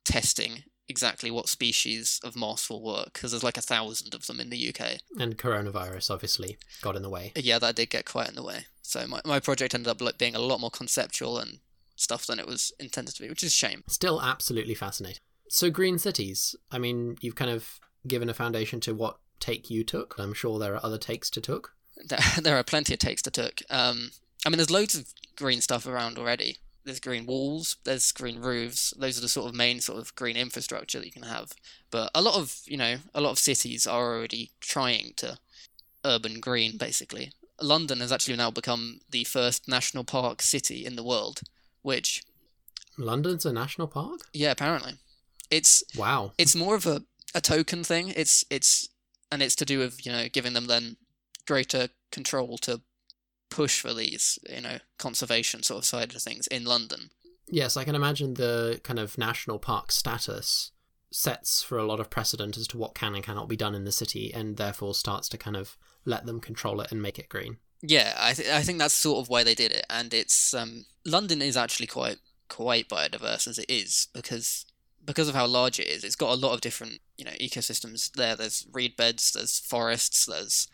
testing 0.05 0.63
exactly 0.89 1.29
what 1.29 1.49
species 1.49 2.19
of 2.23 2.35
moss 2.35 2.69
will 2.69 2.81
work 2.81 3.13
because 3.13 3.31
there's 3.31 3.43
like 3.43 3.57
a 3.57 3.61
thousand 3.61 4.13
of 4.13 4.25
them 4.27 4.39
in 4.39 4.49
the 4.49 4.69
UK. 4.69 4.99
And 5.19 5.37
coronavirus 5.37 6.11
obviously 6.11 6.57
got 6.81 6.95
in 6.95 7.01
the 7.01 7.09
way. 7.09 7.33
Yeah, 7.35 7.59
that 7.59 7.75
did 7.75 7.89
get 7.89 8.05
quite 8.05 8.29
in 8.29 8.35
the 8.35 8.43
way. 8.43 8.65
So 8.81 9.05
my, 9.05 9.21
my 9.25 9.39
project 9.39 9.73
ended 9.73 9.89
up 9.89 10.17
being 10.17 10.35
a 10.35 10.39
lot 10.39 10.61
more 10.61 10.71
conceptual 10.71 11.37
and 11.37 11.59
stuff 11.95 12.25
than 12.25 12.39
it 12.39 12.47
was 12.47 12.71
intended 12.79 13.15
to 13.15 13.23
be, 13.23 13.29
which 13.29 13.43
is 13.43 13.49
a 13.49 13.55
shame. 13.55 13.83
Still 13.87 14.21
absolutely 14.21 14.75
fascinating. 14.75 15.21
So 15.49 15.69
green 15.69 15.97
cities, 15.97 16.55
I 16.71 16.77
mean, 16.77 17.17
you've 17.21 17.35
kind 17.35 17.51
of 17.51 17.79
given 18.07 18.29
a 18.29 18.33
foundation 18.33 18.79
to 18.81 18.95
what 18.95 19.17
take 19.39 19.69
you 19.69 19.83
took. 19.83 20.15
I'm 20.17 20.33
sure 20.33 20.59
there 20.59 20.75
are 20.75 20.85
other 20.85 20.97
takes 20.97 21.29
to 21.31 21.41
took. 21.41 21.73
There, 22.05 22.19
there 22.41 22.57
are 22.57 22.63
plenty 22.63 22.93
of 22.93 22.99
takes 22.99 23.21
to 23.23 23.31
took. 23.31 23.61
Um, 23.69 24.11
I 24.45 24.49
mean, 24.49 24.57
there's 24.57 24.71
loads 24.71 24.95
of 24.95 25.13
green 25.37 25.61
stuff 25.61 25.87
around 25.87 26.17
already. 26.17 26.57
There's 26.83 26.99
green 26.99 27.25
walls, 27.25 27.77
there's 27.83 28.11
green 28.11 28.39
roofs. 28.39 28.93
Those 28.97 29.17
are 29.17 29.21
the 29.21 29.29
sort 29.29 29.49
of 29.49 29.55
main 29.55 29.81
sort 29.81 29.99
of 29.99 30.15
green 30.15 30.37
infrastructure 30.37 30.99
that 30.99 31.05
you 31.05 31.11
can 31.11 31.23
have. 31.23 31.51
But 31.91 32.11
a 32.15 32.21
lot 32.21 32.35
of, 32.35 32.61
you 32.65 32.77
know, 32.77 32.97
a 33.13 33.21
lot 33.21 33.31
of 33.31 33.39
cities 33.39 33.85
are 33.85 34.15
already 34.15 34.51
trying 34.61 35.13
to 35.17 35.37
urban 36.05 36.39
green, 36.39 36.77
basically. 36.77 37.31
London 37.61 37.99
has 37.99 38.11
actually 38.11 38.37
now 38.37 38.51
become 38.51 38.99
the 39.09 39.23
first 39.25 39.67
national 39.67 40.03
park 40.03 40.41
city 40.41 40.85
in 40.85 40.95
the 40.95 41.03
world, 41.03 41.41
which. 41.81 42.23
London's 42.97 43.45
a 43.45 43.51
national 43.51 43.87
park? 43.87 44.21
Yeah, 44.33 44.51
apparently. 44.51 44.93
It's 45.49 45.83
wow. 45.95 46.31
It's 46.37 46.55
more 46.55 46.75
of 46.75 46.85
a, 46.85 47.03
a 47.33 47.41
token 47.41 47.83
thing. 47.83 48.13
It's 48.15 48.43
it's 48.49 48.89
and 49.31 49.41
it's 49.41 49.55
to 49.55 49.65
do 49.65 49.79
with 49.79 50.05
you 50.05 50.11
know 50.11 50.27
giving 50.29 50.53
them 50.53 50.67
then 50.67 50.97
greater 51.45 51.89
control 52.11 52.57
to 52.59 52.81
push 53.49 53.79
for 53.79 53.93
these, 53.93 54.39
you 54.49 54.61
know, 54.61 54.77
conservation 54.97 55.63
sort 55.63 55.79
of 55.79 55.85
side 55.85 56.13
of 56.13 56.21
things 56.21 56.47
in 56.47 56.65
London. 56.65 57.09
Yes, 57.49 57.77
I 57.77 57.83
can 57.83 57.95
imagine 57.95 58.33
the 58.33 58.79
kind 58.83 58.99
of 58.99 59.17
national 59.17 59.59
park 59.59 59.91
status 59.91 60.71
sets 61.11 61.63
for 61.63 61.77
a 61.77 61.85
lot 61.85 61.99
of 61.99 62.09
precedent 62.09 62.57
as 62.57 62.67
to 62.67 62.77
what 62.77 62.93
can 62.93 63.15
and 63.15 63.23
cannot 63.23 63.47
be 63.47 63.55
done 63.55 63.73
in 63.73 63.85
the 63.85 63.91
city, 63.91 64.33
and 64.33 64.57
therefore 64.57 64.93
starts 64.93 65.29
to 65.29 65.37
kind 65.37 65.55
of 65.55 65.77
let 66.05 66.25
them 66.25 66.39
control 66.39 66.81
it 66.81 66.91
and 66.91 67.01
make 67.01 67.17
it 67.17 67.29
green. 67.29 67.57
Yeah, 67.81 68.15
I 68.19 68.33
th- 68.33 68.49
I 68.49 68.61
think 68.63 68.79
that's 68.79 68.93
sort 68.93 69.23
of 69.23 69.29
why 69.29 69.43
they 69.43 69.55
did 69.55 69.71
it, 69.71 69.85
and 69.89 70.13
it's 70.13 70.53
um, 70.53 70.85
London 71.05 71.41
is 71.41 71.55
actually 71.55 71.87
quite 71.87 72.17
quite 72.49 72.89
biodiverse 72.89 73.47
as 73.47 73.59
it 73.59 73.69
is 73.69 74.07
because 74.13 74.65
because 75.05 75.29
of 75.29 75.35
how 75.35 75.45
large 75.45 75.79
it 75.79 75.87
is. 75.87 76.03
It's 76.03 76.15
got 76.15 76.33
a 76.33 76.39
lot 76.39 76.53
of 76.53 76.61
different 76.61 76.99
you 77.17 77.23
know 77.23 77.31
ecosystems 77.39 78.11
there. 78.11 78.35
There's 78.35 78.67
reed 78.73 78.97
beds, 78.97 79.31
there's 79.31 79.59
forests, 79.59 80.25
there's 80.25 80.67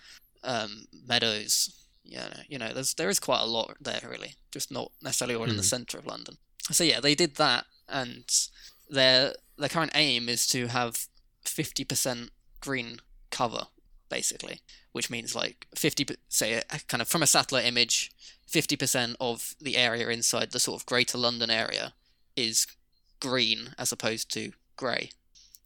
um, 0.43 0.85
meadows, 1.05 1.82
yeah, 2.03 2.43
you 2.47 2.57
know, 2.59 2.73
there's 2.73 2.93
there 2.95 3.09
is 3.09 3.19
quite 3.19 3.41
a 3.41 3.45
lot 3.45 3.75
there 3.79 4.01
really, 4.09 4.35
just 4.51 4.71
not 4.71 4.91
necessarily 5.01 5.35
all 5.35 5.45
mm. 5.45 5.49
in 5.49 5.55
the 5.55 5.61
hmm. 5.61 5.67
centre 5.67 5.97
of 5.97 6.05
London. 6.05 6.37
So 6.71 6.83
yeah, 6.83 6.99
they 6.99 7.15
did 7.15 7.35
that, 7.35 7.65
and 7.87 8.25
their 8.89 9.33
their 9.57 9.69
current 9.69 9.91
aim 9.95 10.29
is 10.29 10.47
to 10.47 10.67
have 10.67 11.07
fifty 11.45 11.83
percent 11.83 12.31
green 12.59 12.99
cover, 13.29 13.67
basically, 14.09 14.61
which 14.91 15.09
means 15.09 15.35
like 15.35 15.67
fifty, 15.75 16.05
say, 16.29 16.61
kind 16.87 17.01
of 17.01 17.07
from 17.07 17.23
a 17.23 17.27
satellite 17.27 17.65
image, 17.65 18.11
fifty 18.47 18.75
percent 18.75 19.15
of 19.19 19.55
the 19.61 19.77
area 19.77 20.09
inside 20.09 20.51
the 20.51 20.59
sort 20.59 20.81
of 20.81 20.85
Greater 20.85 21.17
London 21.17 21.49
area 21.49 21.93
is 22.35 22.67
green 23.19 23.73
as 23.77 23.91
opposed 23.91 24.31
to 24.33 24.51
grey. 24.75 25.09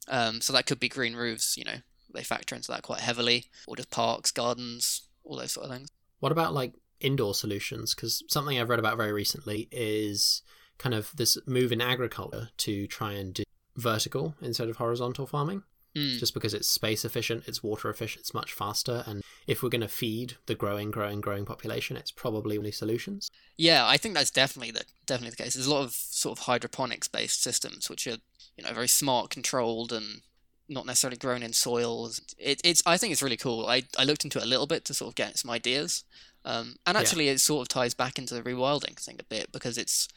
Um, 0.08 0.42
so 0.42 0.54
that 0.54 0.66
could 0.66 0.80
be 0.80 0.90
green 0.90 1.16
roofs, 1.16 1.58
you 1.58 1.66
know, 1.66 1.78
they 2.14 2.24
factor 2.24 2.56
into 2.56 2.72
that 2.72 2.84
quite 2.84 3.02
heavily, 3.02 3.46
or 3.68 3.76
just 3.76 3.92
parks, 3.92 4.32
gardens, 4.32 5.02
all 5.24 5.38
those 5.38 5.52
sort 5.52 5.66
of 5.66 5.76
things. 5.76 5.90
What 6.20 6.32
about 6.32 6.54
like 6.54 6.74
indoor 7.00 7.34
solutions? 7.34 7.94
Because 7.94 8.24
something 8.28 8.60
I've 8.60 8.70
read 8.70 8.80
about 8.80 8.98
very 8.98 9.14
recently 9.14 9.68
is 9.72 10.42
kind 10.78 10.96
of 10.96 11.12
this 11.16 11.38
move 11.46 11.72
in 11.72 11.82
agriculture 11.82 12.50
to 12.58 12.88
try 12.88 13.14
and 13.14 13.34
do 13.34 13.44
vertical 13.76 14.36
instead 14.42 14.70
of 14.70 14.78
horizontal 14.78 15.26
farming. 15.26 15.64
Mm. 15.96 16.20
Just 16.20 16.34
because 16.34 16.54
it's 16.54 16.68
space 16.68 17.04
efficient, 17.06 17.46
it's 17.48 17.64
water 17.64 17.90
efficient, 17.90 18.22
it's 18.22 18.34
much 18.34 18.54
faster, 18.54 19.04
and 19.08 19.24
if 19.48 19.64
we're 19.64 19.70
going 19.70 19.82
to 19.82 19.88
feed 19.88 20.36
the 20.46 20.54
growing, 20.54 20.92
growing, 20.92 21.22
growing 21.22 21.44
population, 21.44 21.98
it's 21.98 22.12
probably 22.12 22.58
only 22.58 22.72
solutions. 22.72 23.32
Yeah, 23.58 23.88
I 23.88 23.98
think 23.98 24.14
that's 24.14 24.30
definitely 24.30 24.72
the 24.72 24.84
definitely 25.08 25.32
the 25.32 25.44
case. 25.44 25.56
There's 25.56 25.66
a 25.66 25.74
lot 25.74 25.84
of 25.84 25.94
sort 25.94 26.38
of 26.38 26.46
hydroponics 26.46 27.08
based 27.08 27.42
systems 27.42 27.90
which 27.90 28.06
are 28.06 28.18
you 28.58 28.64
know 28.64 28.74
very 28.74 28.88
smart, 28.88 29.32
controlled, 29.32 29.92
and 29.92 30.22
not 30.70 30.86
necessarily 30.86 31.18
grown 31.18 31.44
in 31.44 31.54
soils. 31.54 32.22
It, 32.38 32.62
it's 32.64 32.84
I 32.86 32.98
think 32.98 33.12
it's 33.12 33.22
really 33.22 33.38
cool. 33.38 33.66
I, 33.68 33.84
I 33.98 34.04
looked 34.04 34.24
into 34.24 34.40
it 34.40 34.44
a 34.44 34.48
little 34.48 34.68
bit 34.68 34.86
to 34.86 34.94
sort 34.94 35.10
of 35.10 35.16
get 35.16 35.38
some 35.38 35.52
ideas, 35.52 36.04
um, 36.46 36.76
and 36.86 36.98
actually 36.98 37.26
yeah. 37.26 37.34
it 37.34 37.40
sort 37.40 37.62
of 37.62 37.68
ties 37.70 37.94
back 37.94 38.18
into 38.18 38.34
the 38.34 38.42
rewilding 38.42 39.00
thing 39.00 39.18
a 39.20 39.24
bit 39.24 39.52
because 39.52 39.78
it's 39.78 40.08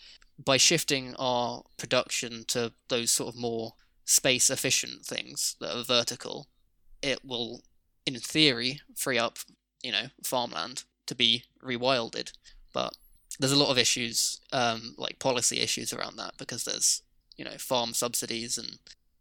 by 0.42 0.56
shifting 0.56 1.14
our 1.18 1.62
production 1.76 2.44
to 2.48 2.72
those 2.88 3.10
sort 3.10 3.34
of 3.34 3.40
more 3.40 3.74
space 4.04 4.50
efficient 4.50 5.04
things 5.04 5.56
that 5.60 5.76
are 5.76 5.84
vertical, 5.84 6.48
it 7.02 7.20
will, 7.24 7.60
in 8.06 8.14
theory, 8.16 8.80
free 8.96 9.18
up 9.18 9.38
you 9.82 9.92
know 9.92 10.06
farmland 10.24 10.84
to 11.06 11.14
be 11.14 11.44
rewilded. 11.64 12.32
But 12.72 12.92
there's 13.38 13.52
a 13.52 13.58
lot 13.58 13.70
of 13.70 13.78
issues, 13.78 14.40
um, 14.52 14.94
like 14.98 15.18
policy 15.18 15.60
issues 15.60 15.92
around 15.92 16.16
that 16.16 16.34
because 16.38 16.64
there's 16.64 17.02
you 17.36 17.44
know 17.44 17.56
farm 17.58 17.94
subsidies 17.94 18.58
and 18.58 18.78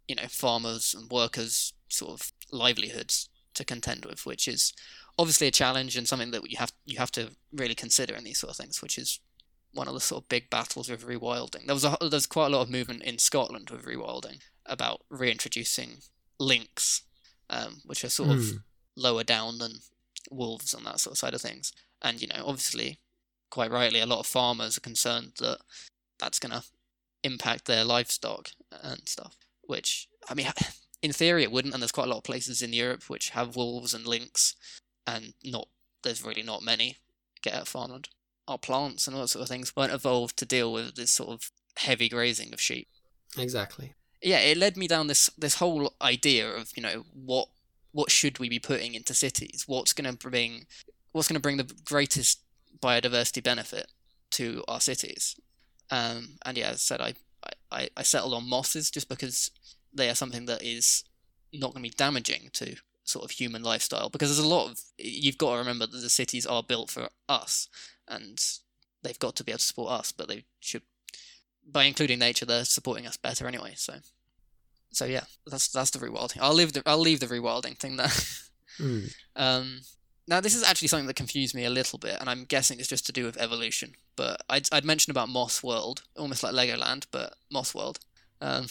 you 0.09 0.15
know 0.15 0.27
farmers 0.27 0.93
and 0.93 1.09
workers 1.09 1.73
sort 1.87 2.11
of 2.19 2.31
livelihoods 2.51 3.29
to 3.53 3.63
contend 3.63 4.05
with, 4.05 4.25
which 4.25 4.47
is 4.47 4.73
obviously 5.17 5.47
a 5.47 5.51
challenge 5.51 5.95
and 5.97 6.07
something 6.07 6.31
that 6.31 6.49
you 6.51 6.57
have 6.57 6.73
you 6.85 6.97
have 6.97 7.11
to 7.11 7.29
really 7.53 7.75
consider 7.75 8.15
in 8.15 8.23
these 8.25 8.39
sort 8.39 8.51
of 8.51 8.57
things, 8.57 8.81
which 8.81 8.97
is 8.97 9.19
one 9.73 9.87
of 9.87 9.93
the 9.93 9.99
sort 9.99 10.23
of 10.23 10.29
big 10.29 10.49
battles 10.49 10.89
with 10.89 11.05
rewilding. 11.07 11.65
There 11.67 11.75
was 11.75 11.85
a, 11.85 11.95
there's 12.09 12.25
quite 12.27 12.47
a 12.47 12.55
lot 12.55 12.63
of 12.63 12.69
movement 12.71 13.03
in 13.03 13.19
Scotland 13.19 13.69
with 13.69 13.85
rewilding 13.85 14.41
about 14.65 15.01
reintroducing 15.09 15.99
lynx, 16.39 17.03
um, 17.49 17.81
which 17.85 18.03
are 18.03 18.09
sort 18.09 18.31
of 18.31 18.39
Hmm. 18.39 18.57
lower 18.95 19.23
down 19.23 19.59
than 19.59 19.73
wolves 20.31 20.73
on 20.73 20.83
that 20.85 20.99
sort 20.99 21.13
of 21.13 21.17
side 21.19 21.33
of 21.35 21.41
things. 21.41 21.71
And 22.01 22.21
you 22.21 22.27
know, 22.27 22.43
obviously, 22.45 22.99
quite 23.51 23.71
rightly, 23.71 23.99
a 23.99 24.05
lot 24.07 24.19
of 24.19 24.27
farmers 24.27 24.77
are 24.77 24.81
concerned 24.81 25.33
that 25.39 25.59
that's 26.17 26.39
going 26.39 26.51
to 26.59 26.63
impact 27.23 27.65
their 27.65 27.83
livestock 27.83 28.49
and 28.71 29.07
stuff. 29.07 29.35
Which 29.69 30.07
I 30.27 30.33
mean, 30.33 30.47
in 31.03 31.13
theory, 31.13 31.43
it 31.43 31.51
wouldn't. 31.51 31.73
And 31.73 31.81
there's 31.83 31.91
quite 31.91 32.07
a 32.07 32.09
lot 32.09 32.17
of 32.17 32.23
places 32.23 32.63
in 32.63 32.73
Europe 32.73 33.03
which 33.07 33.29
have 33.29 33.55
wolves 33.55 33.93
and 33.93 34.07
lynx, 34.07 34.55
and 35.05 35.33
not 35.43 35.67
there's 36.03 36.23
really 36.23 36.43
not 36.43 36.63
many 36.63 36.97
get 37.43 37.53
out 37.53 37.61
of 37.61 37.67
farmland. 37.67 38.09
Our 38.47 38.57
plants 38.57 39.05
and 39.05 39.15
all 39.15 39.21
that 39.21 39.27
sort 39.27 39.43
of 39.43 39.49
things 39.49 39.75
weren't 39.75 39.93
evolved 39.93 40.37
to 40.37 40.45
deal 40.45 40.73
with 40.73 40.95
this 40.95 41.11
sort 41.11 41.29
of 41.29 41.51
heavy 41.77 42.09
grazing 42.09 42.51
of 42.51 42.59
sheep 42.59 42.87
Exactly. 43.37 43.93
yeah, 44.23 44.39
it 44.39 44.57
led 44.57 44.75
me 44.75 44.87
down 44.87 45.07
this 45.07 45.29
this 45.37 45.55
whole 45.55 45.93
idea 46.01 46.49
of 46.49 46.71
you 46.75 46.81
know 46.81 47.05
what 47.13 47.47
what 47.91 48.11
should 48.11 48.39
we 48.39 48.49
be 48.49 48.59
putting 48.59 48.95
into 48.95 49.13
cities? 49.13 49.65
What's 49.67 49.93
going 49.93 50.11
to 50.11 50.17
bring 50.17 50.65
what's 51.11 51.27
going 51.27 51.35
to 51.35 51.41
bring 51.41 51.57
the 51.57 51.71
greatest 51.85 52.39
biodiversity 52.79 53.43
benefit 53.43 53.87
to 54.31 54.63
our 54.67 54.81
cities? 54.81 55.35
Um, 55.91 56.37
and 56.45 56.57
yeah, 56.57 56.69
as 56.69 56.75
I 56.75 56.77
said, 56.77 57.01
I, 57.01 57.13
I 57.71 57.89
I 57.95 58.03
settled 58.03 58.33
on 58.33 58.49
mosses 58.49 58.91
just 58.91 59.09
because 59.09 59.51
they 59.93 60.09
are 60.09 60.15
something 60.15 60.45
that 60.45 60.63
is 60.63 61.03
not 61.53 61.73
going 61.73 61.83
to 61.83 61.89
be 61.89 61.95
damaging 61.95 62.49
to 62.53 62.75
sort 63.03 63.25
of 63.25 63.31
human 63.31 63.63
lifestyle 63.63 64.09
because 64.09 64.29
there's 64.29 64.45
a 64.45 64.47
lot 64.47 64.69
of 64.69 64.79
you've 64.97 65.37
got 65.37 65.53
to 65.53 65.57
remember 65.57 65.87
that 65.87 65.97
the 65.97 66.09
cities 66.09 66.45
are 66.45 66.61
built 66.61 66.91
for 66.91 67.09
us 67.27 67.67
and 68.07 68.39
they've 69.01 69.17
got 69.19 69.35
to 69.35 69.43
be 69.43 69.51
able 69.51 69.57
to 69.57 69.65
support 69.65 69.91
us 69.91 70.11
but 70.11 70.27
they 70.27 70.45
should 70.59 70.83
by 71.71 71.85
including 71.85 72.19
nature 72.19 72.45
they're 72.45 72.65
supporting 72.65 73.07
us 73.07 73.17
better 73.17 73.47
anyway 73.47 73.73
so. 73.75 73.93
So 74.91 75.05
yeah 75.05 75.23
that's 75.47 75.67
that's 75.69 75.91
the 75.91 75.99
rewilding. 75.99 76.37
I'll 76.39 76.53
leave 76.53 76.73
the 76.73 76.83
i'll 76.85 76.99
leave 76.99 77.19
the 77.19 77.27
rewilding 77.27 77.77
thing 77.77 77.97
there. 77.97 78.11
Hmm. 78.77 79.05
um 79.35 79.81
now 80.27 80.39
this 80.39 80.55
is 80.55 80.63
actually 80.63 80.87
something 80.87 81.07
that 81.07 81.15
confused 81.15 81.55
me 81.55 81.65
a 81.65 81.69
little 81.69 81.97
bit 81.99 82.15
and 82.19 82.29
i'm 82.29 82.45
guessing 82.45 82.79
it's 82.79 82.87
just 82.87 83.05
to 83.07 83.11
do 83.11 83.25
with 83.25 83.37
evolution 83.37 83.93
but 84.19 84.35
i'd, 84.53 84.67
I'd 84.75 84.85
mentioned 84.91 85.13
about 85.15 85.29
moss 85.29 85.55
world 85.63 85.97
almost 86.17 86.43
like 86.43 86.53
legoland 86.59 87.03
but 87.15 87.27
moss 87.55 87.73
world. 87.73 87.97
Um 88.41 88.65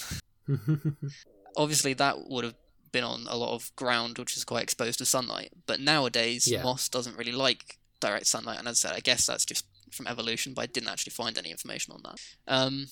obviously 1.57 1.95
that 1.95 2.29
would 2.29 2.45
have 2.45 2.55
been 2.93 3.05
on 3.05 3.27
a 3.29 3.37
lot 3.37 3.55
of 3.55 3.75
ground 3.77 4.19
which 4.19 4.37
is 4.37 4.45
quite 4.45 4.63
exposed 4.63 4.99
to 4.99 5.05
sunlight 5.05 5.51
but 5.67 5.81
nowadays 5.81 6.47
Yeah. 6.47 6.63
moss 6.63 6.89
doesn't 6.89 7.17
really 7.19 7.33
like 7.47 7.79
direct 8.01 8.27
sunlight 8.27 8.59
and 8.59 8.69
as 8.69 8.77
i 8.85 8.89
said 8.89 8.97
i 8.97 9.01
guess 9.01 9.27
that's 9.27 9.45
just 9.45 9.65
from 9.93 10.07
evolution 10.07 10.55
but 10.55 10.63
i 10.63 10.67
didn't 10.67 10.89
actually 10.95 11.11
find 11.21 11.37
any 11.39 11.51
information 11.51 11.93
on 11.95 12.01
that. 12.05 12.17
Um, 12.57 12.87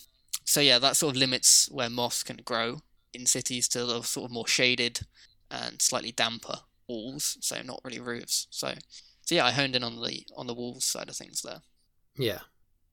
so 0.44 0.60
yeah 0.60 0.78
that 0.78 0.96
sort 0.96 1.14
of 1.14 1.20
limits 1.20 1.68
where 1.70 1.90
moss 1.90 2.22
can 2.22 2.38
grow 2.44 2.80
in 3.14 3.26
cities 3.26 3.68
to 3.68 3.84
the 3.86 4.02
sort 4.02 4.26
of 4.26 4.32
more 4.32 4.46
shaded 4.48 5.00
and 5.50 5.80
slightly 5.80 6.12
damper 6.12 6.58
walls 6.88 7.36
so 7.40 7.54
not 7.62 7.80
really 7.84 8.00
roofs. 8.00 8.46
So 8.50 8.68
so 9.26 9.34
yeah 9.34 9.46
i 9.46 9.52
honed 9.52 9.74
in 9.76 9.82
on 9.84 9.96
the 10.02 10.26
on 10.36 10.46
the 10.46 10.54
walls 10.54 10.84
side 10.84 11.08
of 11.08 11.16
things 11.16 11.42
there 11.42 11.60
yeah. 12.16 12.40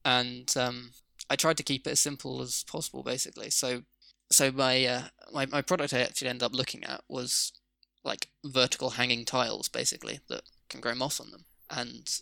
and 0.04 0.52
um, 0.56 0.90
I 1.30 1.36
tried 1.36 1.56
to 1.56 1.62
keep 1.62 1.86
it 1.86 1.90
as 1.90 2.00
simple 2.00 2.42
as 2.42 2.64
possible, 2.64 3.02
basically. 3.02 3.50
So, 3.50 3.82
so 4.30 4.52
my 4.52 4.84
uh, 4.84 5.02
my 5.32 5.46
my 5.46 5.62
product 5.62 5.94
I 5.94 6.00
actually 6.00 6.28
ended 6.28 6.42
up 6.42 6.54
looking 6.54 6.84
at 6.84 7.02
was 7.08 7.52
like 8.04 8.28
vertical 8.44 8.90
hanging 8.90 9.24
tiles, 9.24 9.68
basically 9.68 10.20
that 10.28 10.42
can 10.68 10.80
grow 10.80 10.94
moss 10.94 11.20
on 11.20 11.30
them, 11.30 11.44
and 11.70 12.20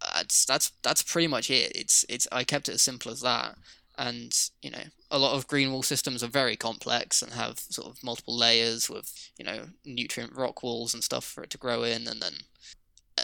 that's 0.00 0.44
that's 0.44 0.72
that's 0.82 1.02
pretty 1.02 1.28
much 1.28 1.50
it. 1.50 1.72
It's 1.74 2.04
it's 2.08 2.26
I 2.32 2.44
kept 2.44 2.68
it 2.68 2.74
as 2.74 2.82
simple 2.82 3.12
as 3.12 3.20
that, 3.20 3.56
and 3.98 4.32
you 4.62 4.70
know 4.70 4.84
a 5.10 5.18
lot 5.18 5.34
of 5.34 5.46
green 5.46 5.72
wall 5.72 5.82
systems 5.82 6.22
are 6.22 6.28
very 6.28 6.56
complex 6.56 7.20
and 7.20 7.32
have 7.32 7.58
sort 7.58 7.88
of 7.88 8.02
multiple 8.02 8.36
layers 8.36 8.88
with 8.88 9.30
you 9.38 9.44
know 9.44 9.66
nutrient 9.84 10.34
rock 10.34 10.62
walls 10.62 10.94
and 10.94 11.04
stuff 11.04 11.24
for 11.24 11.42
it 11.42 11.50
to 11.50 11.58
grow 11.58 11.82
in, 11.82 12.06
and 12.08 12.22
then 12.22 12.32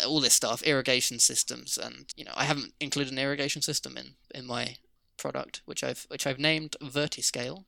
all 0.06 0.20
this 0.20 0.34
stuff, 0.34 0.62
irrigation 0.62 1.18
systems, 1.18 1.76
and 1.78 2.12
you 2.16 2.24
know, 2.24 2.32
I 2.34 2.44
haven't 2.44 2.72
included 2.80 3.12
an 3.12 3.18
irrigation 3.18 3.62
system 3.62 3.96
in 3.96 4.14
in 4.34 4.46
my 4.46 4.76
product, 5.16 5.62
which 5.66 5.82
I've 5.84 6.06
which 6.08 6.26
I've 6.26 6.38
named 6.38 6.76
Vertiscale. 6.82 7.64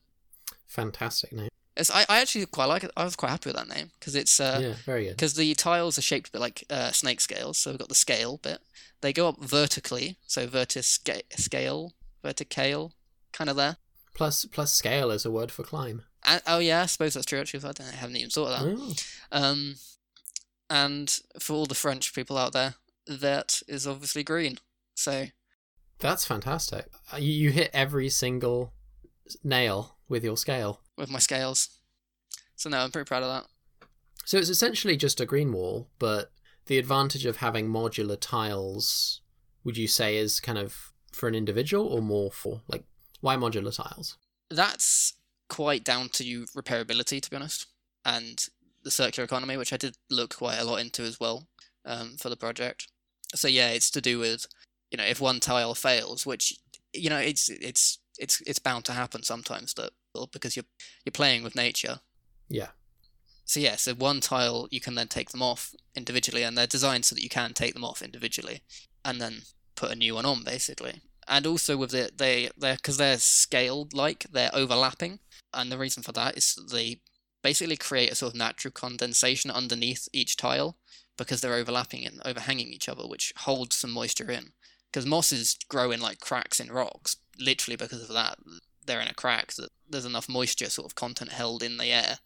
Fantastic 0.67 1.33
name. 1.33 1.49
It's, 1.77 1.91
I 1.91 2.05
I 2.09 2.21
actually 2.21 2.47
quite 2.47 2.67
like 2.67 2.85
it. 2.85 2.91
I 2.97 3.05
was 3.05 3.17
quite 3.17 3.31
happy 3.31 3.49
with 3.49 3.57
that 3.57 3.69
name 3.69 3.91
because 3.99 4.15
it's 4.15 4.41
uh 4.41 4.59
yeah, 4.63 4.75
very 4.85 5.05
good. 5.05 5.11
because 5.17 5.35
the 5.35 5.55
tiles 5.55 5.99
are 5.99 6.03
shaped 6.03 6.29
a 6.29 6.33
bit 6.33 6.41
like 6.41 6.65
uh, 6.71 6.91
snake 6.93 7.21
scales. 7.21 7.59
So 7.59 7.71
we've 7.71 7.79
got 7.79 7.89
the 7.89 7.95
scale 7.95 8.39
bit. 8.39 8.59
They 9.01 9.13
go 9.13 9.29
up 9.29 9.39
vertically, 9.41 10.17
so 10.27 10.47
vertiscale, 10.49 11.23
scale, 11.39 11.95
verticale, 12.25 12.93
kind 13.33 13.49
of 13.49 13.57
there. 13.57 13.77
Plus, 14.15 14.45
plus 14.47 14.75
scale 14.75 15.13
is 15.13 15.25
a 15.25 15.31
word 15.31 15.53
for 15.53 15.63
climb. 15.63 16.03
And, 16.25 16.43
oh 16.49 16.59
yeah, 16.59 16.83
I 16.83 16.87
suppose 16.87 17.15
that's 17.15 17.27
true. 17.27 17.39
Actually, 17.39 17.65
I, 17.65 17.73
I 17.81 17.95
haven't 17.95 18.17
even 18.17 18.31
thought 18.31 18.51
of 18.51 18.77
that. 18.77 18.77
Oh, 18.77 18.95
Um, 19.31 19.77
and 20.71 21.19
for 21.39 21.55
all 21.55 21.67
the 21.67 21.75
French 21.75 22.15
people 22.15 22.37
out 22.39 22.53
there, 22.53 22.75
that 23.07 23.63
is 23.69 23.87
obviously 23.87 24.23
green. 24.23 24.59
So 24.95 25.27
that's 25.99 26.25
fantastic. 26.27 26.87
Uh, 27.13 27.17
You, 27.17 27.33
you 27.33 27.51
hit 27.51 27.71
every 27.73 28.09
single 28.09 28.73
nail 29.43 29.97
with 30.09 30.25
your 30.25 30.37
scale. 30.37 30.81
with 30.97 31.11
my 31.11 31.19
scales. 31.19 31.69
So 32.57 32.69
no, 32.71 32.79
I'm 32.79 32.91
pretty 32.91 33.07
proud 33.09 33.23
of 33.23 33.29
that. 33.29 33.49
So 34.25 34.37
it's 34.39 34.49
essentially 34.51 34.97
just 34.97 35.21
a 35.21 35.27
green 35.27 35.53
wall, 35.53 35.89
but 35.99 36.33
the 36.67 36.79
advantage 36.79 37.25
of 37.25 37.37
having 37.39 37.69
modular 37.69 38.19
tiles, 38.21 39.21
would 39.65 39.77
you 39.79 39.87
say, 39.89 40.17
is 40.17 40.39
kind 40.41 40.59
of 40.59 40.93
for 41.13 41.29
an 41.29 41.35
individual 41.35 41.87
or 41.87 42.03
more 42.03 42.31
for 42.31 42.61
like 42.69 42.85
why 43.21 43.37
modular 43.37 43.75
tiles? 43.75 44.17
That's 44.51 45.15
quite 45.49 45.83
down 45.85 46.09
to 46.11 46.25
repairability, 46.57 47.23
to 47.23 47.31
be 47.31 47.37
honest, 47.37 47.67
and 48.05 48.45
the 48.89 48.93
circular 48.93 49.25
economy, 49.25 49.59
which 49.59 49.73
I 49.73 49.77
did 49.77 49.97
look 50.11 50.37
quite 50.37 50.59
a 50.59 50.65
lot 50.65 50.81
into 50.81 51.03
as 51.03 51.21
well 51.21 51.47
um, 51.85 52.17
for 52.19 52.31
the 52.31 52.37
project. 52.37 52.89
So 53.35 53.47
yeah, 53.47 53.69
it's 53.69 53.91
to 53.91 54.01
do 54.01 54.19
with 54.19 54.47
you 54.91 54.97
know 54.97 55.05
if 55.05 55.21
one 55.21 55.41
tile 55.41 55.75
fails, 55.75 56.25
which 56.25 56.55
you 56.95 57.11
know 57.11 57.19
it's 57.19 57.51
it's 57.51 57.99
it's 58.19 58.41
it's 58.47 58.59
bound 58.59 58.87
to 58.87 58.93
happen 58.93 59.23
sometimes 59.23 59.75
that 59.75 59.91
because 60.33 60.57
you're 60.57 60.65
you're 61.05 61.13
playing 61.13 61.43
with 61.45 61.55
nature. 61.55 62.01
Yeah. 62.49 62.69
So 63.45 63.61
yeah, 63.61 63.77
so 63.77 63.93
one 63.95 64.21
tile 64.21 64.69
you 64.71 64.81
can 64.81 64.95
then 64.95 65.09
take 65.09 65.31
them 65.31 65.43
off 65.43 65.75
individually, 65.95 66.43
and 66.43 66.57
they're 66.57 66.67
designed 66.67 67.05
so 67.05 67.15
that 67.15 67.23
you 67.23 67.29
can 67.29 67.53
take 67.53 67.75
them 67.75 67.85
off 67.85 68.01
individually, 68.01 68.63
and 69.05 69.21
then 69.21 69.43
put 69.77 69.91
a 69.91 69.97
new 69.97 70.15
one 70.15 70.25
on 70.25 70.45
basically. 70.45 71.03
And 71.27 71.47
also 71.47 71.77
with 71.77 71.91
the 71.91 72.11
they 72.17 72.49
they 72.57 72.75
because 72.77 72.97
they're 72.97 73.19
scaled 73.19 73.93
like 73.93 74.27
they're 74.33 74.55
overlapping, 74.55 75.19
and 75.53 75.71
the 75.71 75.79
reason 75.79 76.03
for 76.03 76.13
that 76.13 76.39
is 76.39 76.59
they 76.73 77.01
basically 77.43 77.77
create 77.77 78.11
a 78.11 78.15
sort 78.15 78.33
of 78.33 78.39
natural 78.39 78.73
condensation 78.73 79.51
underneath 79.51 80.09
each 80.13 80.37
tile 80.37 80.77
because 81.17 81.41
they're 81.41 81.55
overlapping 81.55 82.07
and 82.07 82.21
overhanging 82.25 82.69
each 82.69 82.89
other, 82.89 83.07
which 83.07 83.33
holds 83.39 83.77
some 83.77 83.91
moisture 83.91 84.31
in. 84.31 84.53
Because 84.91 85.05
mosses 85.05 85.59
grow 85.69 85.91
in 85.91 86.01
like 86.01 86.21
cracks 86.21 86.61
in 86.61 86.73
rocks, 86.73 87.17
literally 87.39 87.77
because 87.77 88.03
of 88.03 88.09
that. 88.09 88.39
They're 88.87 89.01
in 89.01 89.09
a 89.09 89.15
crack 89.15 89.53
that 89.55 89.69
there's 89.89 90.07
enough 90.07 90.29
moisture 90.29 90.71
sort 90.71 90.87
of 90.87 90.95
content 90.95 91.33
held 91.33 91.63
in 91.63 91.77
the 91.77 91.87
air 91.87 92.19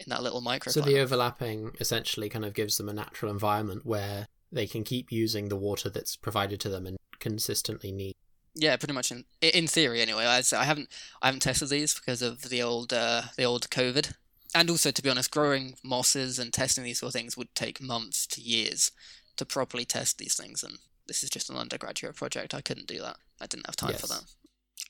in 0.00 0.06
that 0.08 0.22
little 0.22 0.40
microclimate. 0.40 0.72
So 0.72 0.80
the 0.80 1.00
overlapping 1.00 1.72
essentially 1.78 2.28
kind 2.28 2.44
of 2.44 2.54
gives 2.54 2.78
them 2.78 2.88
a 2.88 2.94
natural 2.94 3.30
environment 3.30 3.84
where 3.84 4.28
they 4.50 4.66
can 4.66 4.84
keep 4.84 5.12
using 5.12 5.48
the 5.48 5.56
water 5.56 5.90
that's 5.90 6.16
provided 6.16 6.60
to 6.60 6.68
them 6.68 6.86
and 6.86 6.96
consistently 7.18 7.92
need. 7.92 8.14
Yeah, 8.54 8.76
pretty 8.76 8.94
much 8.94 9.12
in 9.12 9.24
in 9.42 9.66
theory 9.66 10.00
anyway. 10.00 10.24
I, 10.24 10.42
I 10.56 10.64
haven't 10.64 10.88
I 11.20 11.26
haven't 11.26 11.40
tested 11.40 11.68
these 11.68 11.94
because 11.94 12.22
of 12.22 12.48
the 12.48 12.62
old 12.62 12.92
uh, 12.92 13.22
the 13.36 13.44
old 13.44 13.68
COVID, 13.68 14.14
and 14.56 14.70
also 14.70 14.90
to 14.90 15.02
be 15.02 15.10
honest, 15.10 15.30
growing 15.30 15.74
mosses 15.84 16.38
and 16.38 16.50
testing 16.50 16.82
these 16.82 17.00
sort 17.00 17.10
of 17.10 17.12
things 17.12 17.36
would 17.36 17.54
take 17.54 17.80
months 17.80 18.26
to 18.28 18.40
years 18.40 18.90
to 19.36 19.44
properly 19.44 19.84
test 19.84 20.16
these 20.16 20.34
things. 20.34 20.62
And 20.62 20.78
this 21.06 21.22
is 21.22 21.28
just 21.28 21.50
an 21.50 21.58
undergraduate 21.58 22.16
project. 22.16 22.54
I 22.54 22.62
couldn't 22.62 22.86
do 22.86 22.98
that. 23.00 23.18
I 23.38 23.46
didn't 23.46 23.66
have 23.66 23.76
time 23.76 23.92
for 23.94 24.06
that. 24.06 24.24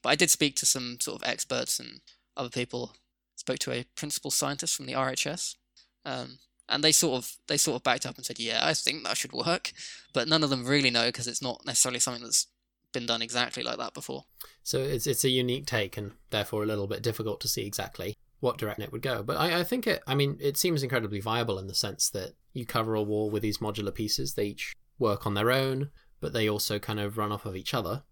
But 0.02 0.10
I 0.10 0.14
did 0.14 0.30
speak 0.30 0.54
to 0.56 0.66
some 0.66 0.98
sort 1.00 1.20
of 1.20 1.28
experts 1.28 1.80
and 1.80 2.00
other 2.36 2.48
people. 2.48 2.94
Spoke 3.34 3.58
to 3.60 3.72
a 3.72 3.84
principal 3.96 4.30
scientist 4.30 4.76
from 4.76 4.86
the 4.86 4.94
RHS, 4.94 5.56
um, 6.04 6.38
and 6.68 6.82
they 6.82 6.92
sort 6.92 7.18
of 7.18 7.36
they 7.48 7.56
sort 7.56 7.76
of 7.76 7.82
backed 7.82 8.06
up 8.06 8.16
and 8.16 8.24
said, 8.24 8.38
"Yeah, 8.38 8.60
I 8.62 8.72
think 8.72 9.04
that 9.04 9.16
should 9.18 9.32
work," 9.32 9.72
but 10.14 10.26
none 10.26 10.42
of 10.42 10.48
them 10.48 10.64
really 10.64 10.90
know 10.90 11.06
because 11.06 11.26
it's 11.26 11.42
not 11.42 11.66
necessarily 11.66 12.00
something 12.00 12.22
that's 12.22 12.46
been 12.92 13.04
done 13.04 13.20
exactly 13.20 13.62
like 13.62 13.76
that 13.76 13.92
before. 13.92 14.24
So 14.62 14.80
it's 14.80 15.06
it's 15.06 15.24
a 15.24 15.28
unique 15.28 15.66
take 15.66 15.98
and 15.98 16.12
therefore 16.30 16.62
a 16.62 16.66
little 16.66 16.86
bit 16.86 17.02
difficult 17.02 17.40
to 17.42 17.48
see 17.48 17.66
exactly 17.66 18.16
what 18.40 18.58
direction 18.58 18.82
it 18.82 18.92
would 18.92 19.02
go. 19.02 19.22
But 19.22 19.38
I, 19.38 19.60
I 19.60 19.64
think 19.64 19.86
it. 19.86 20.02
I 20.06 20.14
mean, 20.14 20.38
it 20.40 20.56
seems 20.56 20.82
incredibly 20.82 21.20
viable 21.20 21.58
in 21.58 21.66
the 21.66 21.74
sense 21.74 22.10
that 22.10 22.34
you 22.52 22.66
cover 22.66 22.94
a 22.94 23.02
wall 23.02 23.30
with 23.30 23.42
these 23.42 23.58
modular 23.58 23.94
pieces. 23.94 24.34
They 24.34 24.46
each 24.46 24.74
work 24.98 25.26
on 25.26 25.34
their 25.34 25.50
own, 25.50 25.90
but 26.20 26.32
they 26.32 26.48
also 26.48 26.78
kind 26.78 27.00
of 27.00 27.18
run 27.18 27.32
off 27.32 27.46
of 27.46 27.56
each 27.56 27.74
other. 27.74 28.02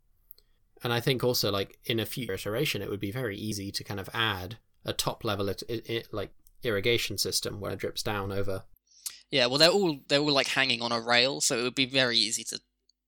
And 0.82 0.92
I 0.92 1.00
think 1.00 1.24
also 1.24 1.50
like 1.50 1.78
in 1.84 1.98
a 1.98 2.06
future 2.06 2.34
iteration, 2.34 2.82
it 2.82 2.90
would 2.90 3.00
be 3.00 3.10
very 3.10 3.36
easy 3.36 3.70
to 3.72 3.84
kind 3.84 4.00
of 4.00 4.10
add 4.12 4.58
a 4.84 4.92
top 4.92 5.24
level 5.24 5.48
it, 5.48 5.62
it, 5.68 5.88
it, 5.88 6.08
like 6.12 6.30
irrigation 6.62 7.16
system 7.16 7.60
where 7.60 7.72
it 7.72 7.78
drips 7.78 8.02
down 8.02 8.32
over. 8.32 8.64
Yeah, 9.30 9.46
well, 9.46 9.58
they're 9.58 9.70
all 9.70 10.00
they're 10.08 10.20
all 10.20 10.32
like 10.32 10.48
hanging 10.48 10.82
on 10.82 10.92
a 10.92 11.00
rail, 11.00 11.40
so 11.40 11.58
it 11.58 11.62
would 11.62 11.74
be 11.74 11.86
very 11.86 12.18
easy 12.18 12.44
to 12.44 12.60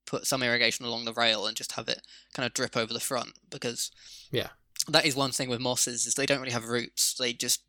put 0.07 0.27
some 0.27 0.43
irrigation 0.43 0.87
along 0.87 1.05
the 1.05 1.13
rail 1.13 1.47
and 1.47 1.57
just 1.57 1.73
have 1.73 1.89
it 1.89 2.01
kind 2.33 2.47
of 2.47 2.55
drip 2.55 2.77
over 2.77 2.93
the 2.93 3.01
front 3.01 3.33
because 3.51 3.91
Yeah. 4.31 4.49
That 4.89 5.07
is 5.07 5.17
one 5.17 5.33
thing 5.33 5.49
with 5.49 5.61
mosses 5.61 6.07
is 6.07 6.15
they 6.15 6.27
don't 6.27 6.41
really 6.41 6.53
have 6.53 6.69
roots. 6.69 7.15
They 7.15 7.33
just 7.33 7.63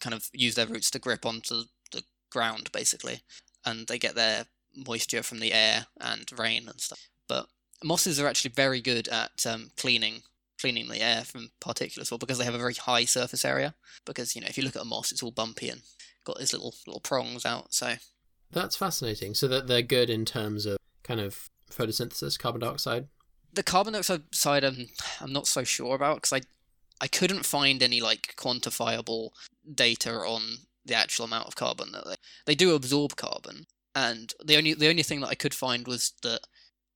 kind 0.00 0.14
of 0.14 0.28
use 0.32 0.54
their 0.54 0.66
roots 0.66 0.90
to 0.90 0.98
grip 0.98 1.24
onto 1.24 1.62
the 1.92 2.02
ground 2.30 2.70
basically, 2.72 3.20
and 3.64 3.86
they 3.86 3.98
get 3.98 4.14
their 4.14 4.46
moisture 4.74 5.22
from 5.22 5.40
the 5.40 5.52
air 5.52 5.86
and 6.00 6.28
rain 6.36 6.68
and 6.68 6.80
stuff. 6.80 7.08
But 7.28 7.46
mosses 7.82 8.20
are 8.20 8.26
actually 8.26 8.52
very 8.52 8.80
good 8.80 9.08
at 9.08 9.46
um, 9.46 9.70
cleaning 9.76 10.22
cleaning 10.60 10.88
the 10.88 11.02
air 11.02 11.24
from 11.24 11.50
particulates, 11.60 12.10
well, 12.10 12.18
because 12.18 12.38
they 12.38 12.44
have 12.44 12.54
a 12.54 12.58
very 12.58 12.74
high 12.74 13.04
surface 13.04 13.44
area. 13.44 13.74
Because 14.06 14.34
you 14.34 14.40
know, 14.40 14.46
if 14.48 14.56
you 14.56 14.64
look 14.64 14.76
at 14.76 14.82
a 14.82 14.86
moss, 14.86 15.12
it's 15.12 15.22
all 15.22 15.30
bumpy 15.30 15.68
and 15.68 15.82
got 16.24 16.38
these 16.38 16.52
little 16.52 16.74
little 16.86 17.00
prongs 17.00 17.44
out. 17.44 17.74
So 17.74 17.94
That's 18.50 18.76
fascinating. 18.76 19.34
So 19.34 19.48
that 19.48 19.66
they're 19.66 19.82
good 19.82 20.10
in 20.10 20.24
terms 20.24 20.66
of 20.66 20.78
kind 21.02 21.20
of 21.20 21.50
photosynthesis, 21.70 22.38
carbon 22.38 22.60
dioxide. 22.60 23.08
the 23.52 23.62
carbon 23.62 23.92
dioxide 23.92 24.22
side, 24.32 24.64
I'm 24.64 24.88
I'm 25.20 25.32
not 25.32 25.46
so 25.46 25.64
sure 25.64 25.94
about 25.94 26.16
because 26.16 26.32
I 27.04 27.06
couldn't 27.06 27.44
find 27.44 27.82
any 27.82 28.00
like 28.00 28.34
quantifiable 28.38 29.28
data 29.74 30.10
on 30.10 30.42
the 30.86 30.94
actual 30.94 31.26
amount 31.26 31.46
of 31.46 31.54
carbon 31.54 31.92
that 31.92 32.06
they 32.06 32.16
they 32.46 32.54
do 32.54 32.74
absorb 32.74 33.14
carbon, 33.16 33.66
and 33.94 34.32
the 34.42 34.56
only 34.56 34.72
the 34.72 34.88
only 34.88 35.02
thing 35.02 35.20
that 35.20 35.28
I 35.28 35.34
could 35.34 35.52
find 35.52 35.86
was 35.86 36.14
that 36.22 36.40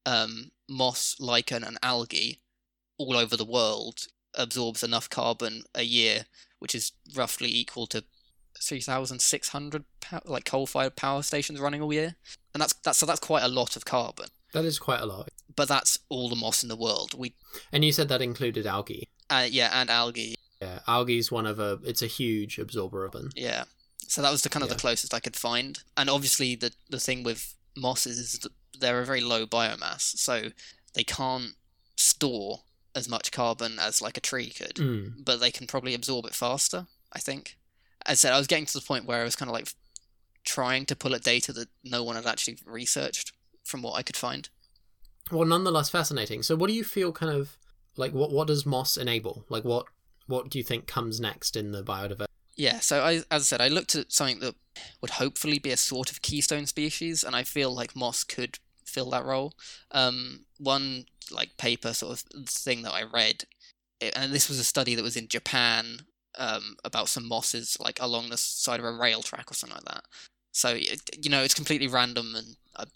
um, 0.06 0.52
moss, 0.66 1.14
lichen, 1.20 1.62
and 1.62 1.76
algae 1.82 2.40
all 2.96 3.18
over 3.18 3.36
the 3.36 3.44
world 3.44 4.06
absorbs 4.34 4.82
enough 4.82 5.10
carbon 5.10 5.64
a 5.74 5.82
year, 5.82 6.24
which 6.58 6.74
is 6.74 6.92
roughly 7.14 7.54
equal 7.54 7.86
to 7.88 8.02
3,600 8.62 9.84
like 10.24 10.46
coal-fired 10.46 10.96
power 10.96 11.22
stations 11.22 11.60
running 11.60 11.82
all 11.82 11.92
year, 11.92 12.16
and 12.54 12.62
that's 12.62 12.72
that's 12.72 12.96
so 12.96 13.04
that's 13.04 13.20
quite 13.20 13.44
a 13.44 13.48
lot 13.48 13.76
of 13.76 13.84
carbon. 13.84 14.28
That 14.54 14.64
is 14.64 14.78
quite 14.78 15.02
a 15.02 15.06
lot. 15.06 15.28
But 15.54 15.68
that's 15.68 15.98
all 16.08 16.30
the 16.30 16.36
moss 16.36 16.62
in 16.62 16.70
the 16.70 16.76
world. 16.76 17.12
We 17.14 17.34
And 17.70 17.84
you 17.84 17.92
said 17.92 18.08
that 18.08 18.22
included 18.22 18.66
algae. 18.66 19.10
Uh, 19.30 19.46
yeah, 19.50 19.70
and 19.80 19.90
algae. 19.90 20.34
Yeah, 20.60 20.80
algae 20.86 21.18
is 21.18 21.30
one 21.30 21.46
of 21.46 21.58
a. 21.60 21.78
It's 21.84 22.02
a 22.02 22.06
huge 22.06 22.58
absorber 22.58 23.04
of 23.04 23.12
them. 23.12 23.30
Yeah. 23.36 23.64
So 24.06 24.22
that 24.22 24.30
was 24.30 24.42
the 24.42 24.48
kind 24.48 24.62
of 24.62 24.68
Yeah. 24.70 24.74
the 24.74 24.80
closest 24.80 25.12
I 25.14 25.20
could 25.20 25.36
find. 25.36 25.78
And 25.96 26.08
obviously 26.10 26.54
the 26.56 26.72
the 26.88 26.98
thing 27.00 27.22
with 27.22 27.54
mosses 27.76 28.18
is 28.18 28.32
that 28.40 28.52
they're 28.80 29.00
a 29.02 29.06
very 29.06 29.20
low 29.20 29.46
biomass, 29.46 30.00
so 30.18 30.50
they 30.94 31.04
can't 31.04 31.54
store 31.96 32.62
as 32.94 33.08
much 33.08 33.30
carbon 33.30 33.78
as 33.78 34.00
like 34.00 34.16
a 34.16 34.20
tree 34.20 34.50
could, 34.50 34.74
Mm. 34.76 35.24
but 35.24 35.38
they 35.40 35.50
can 35.50 35.66
probably 35.66 35.94
absorb 35.94 36.24
it 36.26 36.34
faster, 36.34 36.86
I 37.12 37.18
think. 37.20 37.56
As 38.06 38.12
I 38.12 38.28
said, 38.28 38.32
I 38.32 38.38
was 38.38 38.46
getting 38.46 38.66
to 38.66 38.72
the 38.72 38.84
point 38.84 39.04
where 39.04 39.20
I 39.20 39.24
was 39.24 39.36
kind 39.36 39.48
of 39.48 39.52
like 39.52 39.68
trying 40.44 40.86
to 40.86 40.96
pull 40.96 41.14
at 41.14 41.22
data 41.22 41.52
that 41.52 41.68
no 41.84 42.02
one 42.02 42.16
had 42.16 42.26
actually 42.26 42.58
researched 42.64 43.32
from 43.64 43.82
what 43.82 43.92
I 43.94 44.02
could 44.02 44.16
find. 44.16 44.48
Well, 45.30 45.46
nonetheless 45.46 45.90
fascinating. 45.90 46.42
So, 46.42 46.56
what 46.56 46.68
do 46.68 46.72
you 46.72 46.84
feel 46.84 47.12
kind 47.12 47.30
of 47.36 47.57
like? 47.98 48.12
What 48.12 48.30
what 48.30 48.46
does 48.46 48.64
moss 48.64 48.96
enable? 48.96 49.44
Like, 49.48 49.64
what 49.64 49.86
what 50.26 50.50
do 50.50 50.58
you 50.58 50.64
think 50.64 50.86
comes 50.86 51.20
next 51.20 51.56
in 51.56 51.72
the 51.72 51.82
biodiversity? 51.82 52.26
Yeah, 52.56 52.80
so 52.80 53.02
I, 53.04 53.12
as 53.12 53.24
I 53.30 53.38
said, 53.38 53.60
I 53.60 53.68
looked 53.68 53.94
at 53.94 54.12
something 54.12 54.40
that 54.40 54.56
would 55.00 55.12
hopefully 55.12 55.60
be 55.60 55.70
a 55.70 55.76
sort 55.76 56.10
of 56.10 56.22
keystone 56.22 56.66
species, 56.66 57.22
and 57.22 57.36
I 57.36 57.44
feel 57.44 57.72
like 57.72 57.94
moss 57.94 58.24
could 58.24 58.58
fill 58.84 59.10
that 59.10 59.24
role. 59.24 59.54
Um, 59.92 60.46
one 60.58 61.04
like 61.30 61.56
paper 61.56 61.92
sort 61.92 62.12
of 62.12 62.48
thing 62.48 62.82
that 62.82 62.94
I 62.94 63.02
read, 63.02 63.44
and 64.00 64.32
this 64.32 64.48
was 64.48 64.58
a 64.58 64.64
study 64.64 64.94
that 64.94 65.02
was 65.02 65.16
in 65.16 65.28
Japan 65.28 66.00
um, 66.36 66.76
about 66.84 67.08
some 67.08 67.28
mosses 67.28 67.76
like 67.80 67.98
along 68.00 68.30
the 68.30 68.36
side 68.36 68.80
of 68.80 68.86
a 68.86 68.92
rail 68.92 69.22
track 69.22 69.50
or 69.50 69.54
something 69.54 69.76
like 69.76 69.94
that. 69.94 70.04
So 70.52 70.74
you 70.74 71.30
know, 71.30 71.42
it's 71.42 71.54
completely 71.54 71.86
random, 71.86 72.34
and 72.34 72.56
uh, 72.74 72.86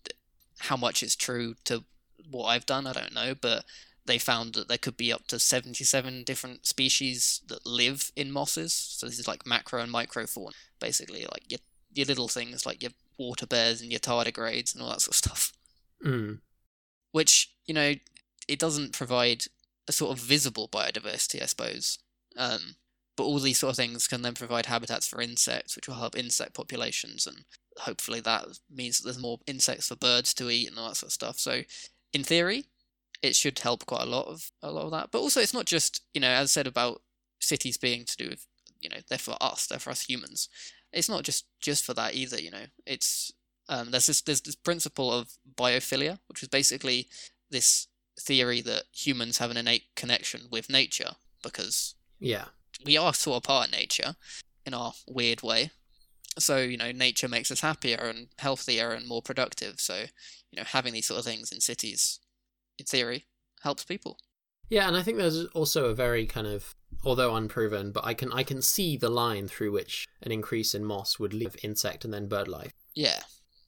how 0.59 0.77
much 0.77 1.03
is 1.03 1.15
true 1.15 1.55
to 1.65 1.85
what 2.31 2.47
I've 2.47 2.67
done, 2.67 2.87
I 2.87 2.93
don't 2.93 3.15
know, 3.15 3.35
but 3.41 3.65
they 4.07 4.19
found 4.19 4.55
that 4.55 4.69
there 4.69 4.79
could 4.79 4.97
be 4.97 5.13
up 5.13 5.27
to 5.29 5.39
77 5.39 6.25
different 6.25 6.67
species 6.67 7.41
that 7.47 7.65
live 7.65 8.11
in 8.17 8.33
mosses. 8.33 8.73
So 8.73 9.07
this 9.07 9.19
is 9.19 9.29
like 9.29 9.47
macro 9.47 9.81
and 9.81 9.93
micro 9.93 10.27
fauna, 10.27 10.55
basically, 10.81 11.23
like 11.31 11.51
your, 11.51 11.61
your 11.93 12.07
little 12.07 12.29
things 12.29 12.67
like 12.67 12.83
your 12.83 12.93
water 13.19 13.47
bears 13.47 13.81
and 13.81 13.91
your 13.91 14.01
tardigrades 14.01 14.75
and 14.75 14.83
all 14.83 14.91
that 14.91 15.03
sort 15.03 15.15
of 15.15 15.19
stuff. 15.19 15.53
Mm. 16.05 16.41
Which, 17.13 17.55
you 17.67 17.75
know, 17.75 17.95
it 18.49 18.59
doesn't 18.59 18.93
provide 18.93 19.45
a 19.87 19.93
sort 19.93 20.17
of 20.17 20.25
visible 20.25 20.69
biodiversity, 20.69 21.43
I 21.43 21.47
suppose. 21.47 21.99
Um, 22.37 22.77
but 23.17 23.25
all 23.25 23.39
these 23.39 23.59
sort 23.59 23.71
of 23.71 23.77
things 23.77 24.09
can 24.09 24.23
then 24.23 24.35
provide 24.35 24.67
habitats 24.67 25.07
for 25.07 25.21
insects, 25.21 25.77
which 25.77 25.87
will 25.87 25.97
help 25.97 26.17
insect 26.17 26.55
populations, 26.55 27.27
and 27.27 27.45
hopefully 27.79 28.21
that 28.21 28.47
means 28.71 28.99
that 28.99 29.05
there's 29.05 29.19
more 29.21 29.39
insects 29.47 29.89
for 29.89 29.97
birds 29.97 30.33
to 30.35 30.51
eat 30.51 30.69
and 30.69 30.79
all 30.79 30.89
that 30.89 30.97
sort 30.97 31.09
of 31.09 31.13
stuff. 31.13 31.39
So, 31.39 31.63
in 32.13 32.25
theory, 32.25 32.65
it 33.23 33.37
should 33.37 33.59
help 33.61 33.87
quite 33.87 34.03
a 34.03 34.11
lot 34.11 34.27
of 34.27 34.51
a 34.63 34.71
lot 34.71 34.85
of 34.85 34.91
that. 34.93 35.11
But 35.11 35.21
also, 35.21 35.41
it's 35.41 35.55
not 35.55 35.67
just 35.67 36.03
you 36.15 36.21
know, 36.21 36.29
as 36.29 36.45
I 36.45 36.53
said 36.53 36.67
about 36.67 37.03
cities 37.41 37.77
being 37.77 38.05
to 38.05 38.17
do 38.17 38.29
with 38.31 38.47
you 38.81 38.89
know 38.89 38.99
they're 39.09 39.19
for 39.19 39.37
us, 39.41 39.67
they're 39.67 39.79
for 39.79 39.91
us 39.91 40.03
humans. 40.07 40.49
It's 40.93 41.09
not 41.09 41.23
just 41.23 41.47
just 41.61 41.85
for 41.85 41.95
that 41.95 42.15
either. 42.15 42.41
You 42.41 42.51
know, 42.51 42.65
it's 42.87 43.33
um, 43.69 43.91
there's 43.91 44.07
this 44.07 44.23
there's 44.23 44.41
this 44.43 44.57
principle 44.57 45.13
of 45.13 45.31
biophilia, 45.57 46.19
which 46.29 46.43
is 46.43 46.49
basically 46.49 47.09
this 47.51 47.87
theory 48.21 48.61
that 48.61 48.85
humans 48.95 49.39
have 49.39 49.51
an 49.51 49.57
innate 49.57 49.85
connection 49.97 50.43
with 50.51 50.69
nature 50.69 51.13
because 51.43 51.95
Yeah. 52.21 52.47
we 52.85 52.97
are 52.97 53.15
sort 53.15 53.39
of 53.39 53.43
part 53.45 53.67
of 53.69 53.73
nature 53.73 54.17
in 54.67 54.75
our 54.75 54.93
weird 55.09 55.43
way. 55.43 55.71
So, 56.39 56.59
you 56.59 56.77
know, 56.77 56.93
nature 56.93 57.29
makes 57.29 57.51
us 57.51 57.61
happier 57.61 57.97
and 57.99 58.29
healthier 58.39 58.93
and 58.93 59.07
more 59.09 59.23
productive. 59.23 59.81
So, 59.81 60.05
you 60.51 60.57
know, 60.57 60.63
having 60.65 60.93
these 60.93 61.07
sort 61.07 61.19
of 61.19 61.25
things 61.25 61.53
in 61.53 61.61
cities, 61.61 62.21
theory, 62.89 63.27
helps 63.63 63.85
people. 63.85 64.19
Yeah, 64.69 64.89
and 64.89 64.97
I 64.97 65.03
think 65.03 65.19
there's 65.19 65.45
also 65.49 65.87
a 65.87 65.95
very 65.95 66.27
kind 66.27 66.47
of 66.47 66.75
although 67.05 67.35
unproven, 67.35 67.93
but 67.93 68.05
I 68.05 68.15
can 68.15 68.33
I 68.33 68.43
can 68.43 68.63
see 68.63 68.97
the 68.97 69.11
line 69.11 69.49
through 69.49 69.73
which 69.73 70.07
an 70.23 70.33
increase 70.33 70.75
in 70.75 70.85
moss 70.85 71.19
would 71.19 71.35
leave 71.35 71.57
insect 71.63 72.05
and 72.05 72.15
then 72.15 72.29
bird 72.29 72.49
life. 72.49 72.73
Yeah. 72.95 73.21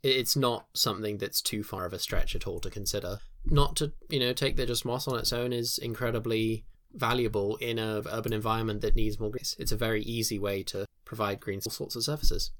It's 0.03 0.37
not 0.37 0.66
something 0.74 1.18
that's 1.18 1.40
too 1.40 1.62
far 1.62 1.87
of 1.87 1.92
a 1.92 1.98
stretch 1.98 2.35
at 2.35 2.46
all 2.46 2.61
to 2.61 2.70
consider. 2.70 3.20
Not 3.44 3.77
to 3.77 3.92
you 4.09 4.20
know 4.20 4.33
take 4.33 4.57
that 4.57 4.68
just 4.68 4.85
moss 4.85 5.09
on 5.09 5.18
its 5.18 5.33
own 5.33 5.53
is 5.53 5.79
incredibly 5.79 6.64
valuable 6.94 7.57
in 7.57 7.79
a 7.79 8.03
urban 8.11 8.33
environment 8.33 8.81
that 8.83 8.96
needs 8.96 9.18
more 9.18 9.31
green. 9.31 9.44
It's 9.59 9.72
a 9.72 9.77
very 9.77 10.03
easy 10.03 10.38
way 10.38 10.62
to 10.64 10.87
provide 11.05 11.40
green 11.40 11.61
all 11.66 11.72
sorts 11.72 11.96
of 11.96 12.05
surfaces. 12.05 12.50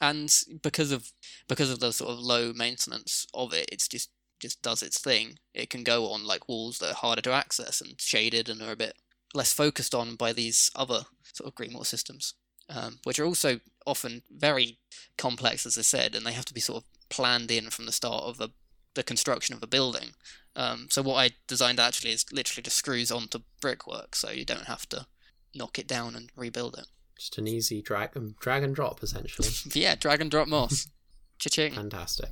And 0.00 0.34
because 0.62 0.92
of 0.92 1.12
because 1.48 1.70
of 1.70 1.80
the 1.80 1.92
sort 1.92 2.10
of 2.10 2.18
low 2.18 2.52
maintenance 2.52 3.26
of 3.34 3.52
it, 3.52 3.68
it's 3.70 3.88
just 3.88 4.10
just 4.42 4.60
does 4.60 4.82
its 4.82 4.98
thing. 4.98 5.38
It 5.54 5.70
can 5.70 5.84
go 5.84 6.10
on 6.10 6.26
like 6.26 6.48
walls 6.48 6.78
that 6.78 6.90
are 6.90 6.94
harder 6.94 7.22
to 7.22 7.32
access 7.32 7.80
and 7.80 7.98
shaded 8.00 8.48
and 8.48 8.60
are 8.60 8.72
a 8.72 8.76
bit 8.76 8.94
less 9.32 9.52
focused 9.52 9.94
on 9.94 10.16
by 10.16 10.32
these 10.32 10.70
other 10.74 11.04
sort 11.32 11.48
of 11.48 11.54
green 11.54 11.72
wall 11.72 11.84
systems, 11.84 12.34
um, 12.68 12.98
which 13.04 13.18
are 13.18 13.24
also 13.24 13.60
often 13.86 14.22
very 14.30 14.78
complex, 15.16 15.64
as 15.64 15.78
I 15.78 15.82
said, 15.82 16.14
and 16.14 16.26
they 16.26 16.32
have 16.32 16.44
to 16.46 16.54
be 16.54 16.60
sort 16.60 16.82
of 16.82 17.08
planned 17.08 17.50
in 17.50 17.70
from 17.70 17.86
the 17.86 17.92
start 17.92 18.24
of 18.24 18.40
a, 18.40 18.50
the 18.94 19.02
construction 19.02 19.54
of 19.54 19.62
a 19.62 19.66
building. 19.68 20.10
Um, 20.54 20.88
so 20.90 21.00
what 21.00 21.16
I 21.16 21.30
designed 21.46 21.80
actually 21.80 22.10
is 22.10 22.26
literally 22.32 22.64
just 22.64 22.76
screws 22.76 23.10
onto 23.10 23.38
brickwork, 23.60 24.14
so 24.16 24.30
you 24.30 24.44
don't 24.44 24.66
have 24.66 24.88
to 24.90 25.06
knock 25.54 25.78
it 25.78 25.86
down 25.86 26.14
and 26.14 26.30
rebuild 26.36 26.76
it. 26.76 26.86
Just 27.16 27.38
an 27.38 27.46
easy 27.46 27.80
drag 27.80 28.10
drag 28.40 28.64
and 28.64 28.74
drop 28.74 29.02
essentially. 29.02 29.48
yeah, 29.80 29.94
drag 29.94 30.20
and 30.20 30.30
drop 30.30 30.48
moss. 30.48 30.88
Cha-ching. 31.38 31.72
Fantastic. 31.72 32.30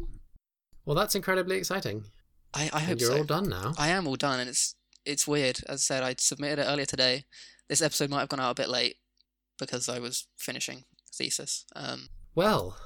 Well, 0.84 0.96
that's 0.96 1.14
incredibly 1.14 1.56
exciting. 1.56 2.04
I, 2.54 2.70
I 2.72 2.80
hope 2.80 3.00
you're 3.00 3.10
so. 3.10 3.18
all 3.18 3.24
done 3.24 3.48
now. 3.48 3.74
I 3.78 3.88
am 3.88 4.06
all 4.06 4.16
done, 4.16 4.40
and 4.40 4.48
it's 4.48 4.74
it's 5.04 5.26
weird. 5.26 5.60
As 5.68 5.80
I 5.80 5.94
said, 5.94 6.02
I 6.02 6.14
submitted 6.18 6.58
it 6.60 6.66
earlier 6.66 6.86
today. 6.86 7.24
This 7.68 7.82
episode 7.82 8.10
might 8.10 8.20
have 8.20 8.28
gone 8.28 8.40
out 8.40 8.50
a 8.50 8.54
bit 8.62 8.68
late 8.68 8.96
because 9.58 9.88
I 9.88 9.98
was 9.98 10.26
finishing 10.36 10.84
thesis. 11.14 11.64
Um, 11.76 12.08
Well, 12.34 12.76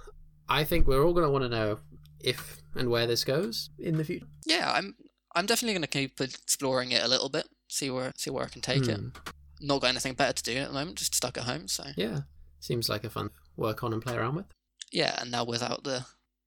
I 0.48 0.64
think 0.64 0.86
we're 0.86 1.02
all 1.04 1.14
going 1.14 1.24
to 1.26 1.30
want 1.30 1.44
to 1.44 1.48
know 1.48 1.78
if 2.20 2.58
and 2.74 2.90
where 2.90 3.06
this 3.06 3.24
goes 3.24 3.70
in 3.78 3.96
the 3.96 4.04
future. 4.04 4.26
yeah, 4.46 4.70
I'm 4.72 4.94
I'm 5.34 5.46
definitely 5.46 5.74
going 5.74 5.82
to 5.82 5.88
keep 5.88 6.20
exploring 6.20 6.92
it 6.92 7.02
a 7.02 7.08
little 7.08 7.28
bit, 7.30 7.48
see 7.68 7.90
where 7.90 8.12
see 8.16 8.30
where 8.30 8.44
I 8.44 8.48
can 8.48 8.60
take 8.60 8.86
it. 8.88 8.98
Hmm. 8.98 9.08
Not 9.60 9.80
got 9.80 9.88
anything 9.88 10.14
better 10.14 10.32
to 10.34 10.42
do 10.42 10.56
at 10.58 10.68
the 10.68 10.74
moment, 10.74 10.98
just 10.98 11.14
stuck 11.14 11.38
at 11.38 11.44
home. 11.44 11.68
So 11.68 11.84
Yeah, 11.96 12.20
seems 12.60 12.88
like 12.90 13.04
a 13.04 13.10
fun 13.10 13.30
work 13.56 13.82
on 13.82 13.92
and 13.94 14.02
play 14.02 14.16
around 14.16 14.34
with. 14.34 14.46
yeah, 14.92 15.16
and 15.20 15.30
now 15.30 15.44
without 15.44 15.84
the 15.84 16.04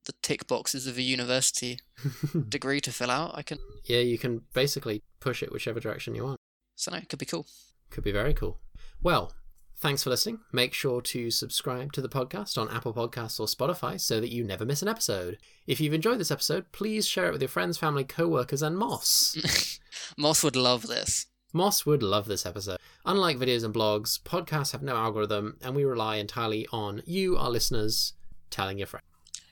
the 0.07 0.13
tick 0.23 0.47
boxes 0.47 0.87
of 0.87 0.97
a 0.97 1.01
university 1.03 1.79
degree 2.49 2.81
to 2.81 2.91
fill 2.91 3.11
out, 3.11 3.31
I 3.35 3.43
can. 3.43 3.59
yeah, 3.85 3.99
you 3.99 4.17
can 4.17 4.41
basically 4.53 5.03
push 5.19 5.43
it 5.43 5.51
whichever 5.51 5.79
direction 5.79 6.15
you 6.15 6.23
want. 6.23 6.39
So 6.75 6.91
no, 6.91 6.97
it 6.97 7.09
could 7.09 7.19
be 7.19 7.25
cool. 7.25 7.45
Could 7.91 8.03
be 8.03 8.11
very 8.11 8.33
cool. 8.33 8.59
Well, 9.01 9.33
Thanks 9.79 10.01
for 10.01 10.09
listening. 10.09 10.39
Make 10.51 10.73
sure 10.73 11.01
to 11.01 11.29
subscribe 11.29 11.93
to 11.93 12.01
the 12.01 12.09
podcast 12.09 12.57
on 12.57 12.67
Apple 12.75 12.95
Podcasts 12.95 13.39
or 13.39 13.45
Spotify 13.45 14.01
so 14.01 14.19
that 14.19 14.33
you 14.33 14.43
never 14.43 14.65
miss 14.65 14.81
an 14.81 14.87
episode. 14.87 15.37
If 15.67 15.79
you've 15.79 15.93
enjoyed 15.93 16.19
this 16.19 16.31
episode, 16.31 16.71
please 16.71 17.05
share 17.05 17.27
it 17.27 17.31
with 17.31 17.43
your 17.43 17.47
friends, 17.49 17.77
family, 17.77 18.03
co 18.03 18.27
workers, 18.27 18.63
and 18.63 18.75
Moss. 18.75 19.79
Moss 20.17 20.43
would 20.43 20.55
love 20.55 20.87
this. 20.87 21.27
Moss 21.53 21.85
would 21.85 22.01
love 22.01 22.25
this 22.25 22.43
episode. 22.43 22.79
Unlike 23.05 23.37
videos 23.37 23.63
and 23.63 23.71
blogs, 23.71 24.19
podcasts 24.19 24.71
have 24.71 24.81
no 24.81 24.95
algorithm, 24.95 25.57
and 25.61 25.75
we 25.75 25.85
rely 25.85 26.15
entirely 26.15 26.67
on 26.71 27.03
you, 27.05 27.37
our 27.37 27.51
listeners, 27.51 28.13
telling 28.49 28.79
your 28.79 28.87
friends. 28.87 29.06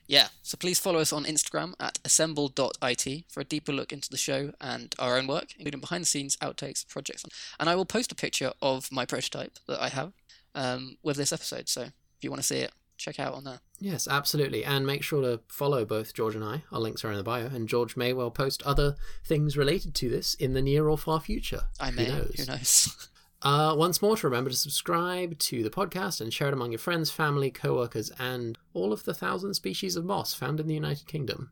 Yeah, 0.08 0.28
so 0.44 0.58
please 0.58 0.80
follow 0.80 1.00
us 1.00 1.12
on 1.12 1.26
Instagram 1.26 1.74
at 1.80 2.00
assemble.it 2.06 3.24
for 3.28 3.40
a 3.40 3.44
deeper 3.44 3.72
look 3.72 3.92
into 3.92 4.10
the 4.10 4.18
show 4.18 4.54
and 4.62 4.94
our 5.00 5.18
own 5.18 5.28
work, 5.28 5.54
including 5.58 5.80
behind 5.80 6.04
the 6.04 6.08
scenes, 6.08 6.38
outtakes, 6.38 6.88
projects. 6.88 7.26
And 7.60 7.70
I 7.70 7.76
will 7.76 7.86
post 7.86 8.12
a 8.12 8.16
picture 8.16 8.54
of 8.62 8.92
my 8.92 9.06
prototype 9.06 9.58
that 9.68 9.82
I 9.82 9.90
have 9.90 10.14
um, 10.54 10.98
with 11.02 11.18
this 11.18 11.34
episode. 11.34 11.70
So 11.70 11.82
if 11.82 11.92
you 12.22 12.30
want 12.30 12.42
to 12.42 12.48
see 12.48 12.60
it, 12.60 12.72
check 12.98 13.20
out 13.20 13.34
on 13.34 13.44
there. 13.44 13.60
Yes, 13.80 14.08
absolutely. 14.08 14.64
And 14.64 14.86
make 14.86 15.04
sure 15.04 15.22
to 15.22 15.42
follow 15.48 15.86
both 15.86 16.14
George 16.14 16.36
and 16.36 16.44
I. 16.44 16.64
Our 16.72 16.80
links 16.80 17.04
are 17.04 17.12
in 17.12 17.18
the 17.18 17.24
bio, 17.24 17.48
and 17.48 17.68
George 17.68 17.98
may 17.98 18.14
well 18.14 18.32
post 18.32 18.64
other 18.64 18.96
things 19.26 19.58
related 19.58 19.94
to 19.96 20.10
this 20.10 20.34
in 20.36 20.54
the 20.54 20.62
near 20.62 20.88
or 20.88 20.98
far 20.98 21.20
future. 21.20 21.64
I 21.80 21.92
may. 21.92 22.06
Who 22.06 22.12
knows? 22.14 22.36
Who 22.38 22.46
knows? 22.46 23.10
Uh, 23.42 23.76
once 23.78 24.02
more, 24.02 24.18
to 24.18 24.28
remember 24.28 24.50
to 24.50 24.56
subscribe 24.56 25.38
to 25.38 25.62
the 25.62 25.70
podcast 25.70 26.20
and 26.22 26.34
share 26.34 26.48
it 26.48 26.54
among 26.54 26.72
your 26.72 26.80
friends, 26.80 27.12
family, 27.12 27.52
co 27.52 27.76
workers, 27.76 28.12
and 28.18 28.58
all 28.74 28.92
of 28.92 29.04
the 29.04 29.14
thousand 29.14 29.54
species 29.54 29.96
of 29.96 30.06
moss 30.06 30.34
found 30.34 30.60
in 30.60 30.68
the 30.68 30.74
United 30.74 31.08
Kingdom. 31.08 31.52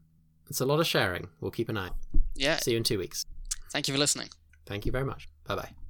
It's 0.50 0.62
a 0.62 0.66
lot 0.66 0.80
of 0.80 0.88
sharing. 0.88 1.28
We'll 1.40 1.52
keep 1.52 1.70
an 1.70 1.78
eye. 1.78 1.92
Yeah. 2.36 2.58
See 2.58 2.72
you 2.72 2.78
in 2.78 2.84
two 2.84 3.00
weeks. 3.00 3.26
Thank 3.72 3.88
you 3.88 3.94
for 3.94 4.00
listening. 4.00 4.30
Thank 4.66 4.86
you 4.86 4.92
very 4.92 5.06
much. 5.06 5.28
Bye 5.46 5.56
bye. 5.56 5.74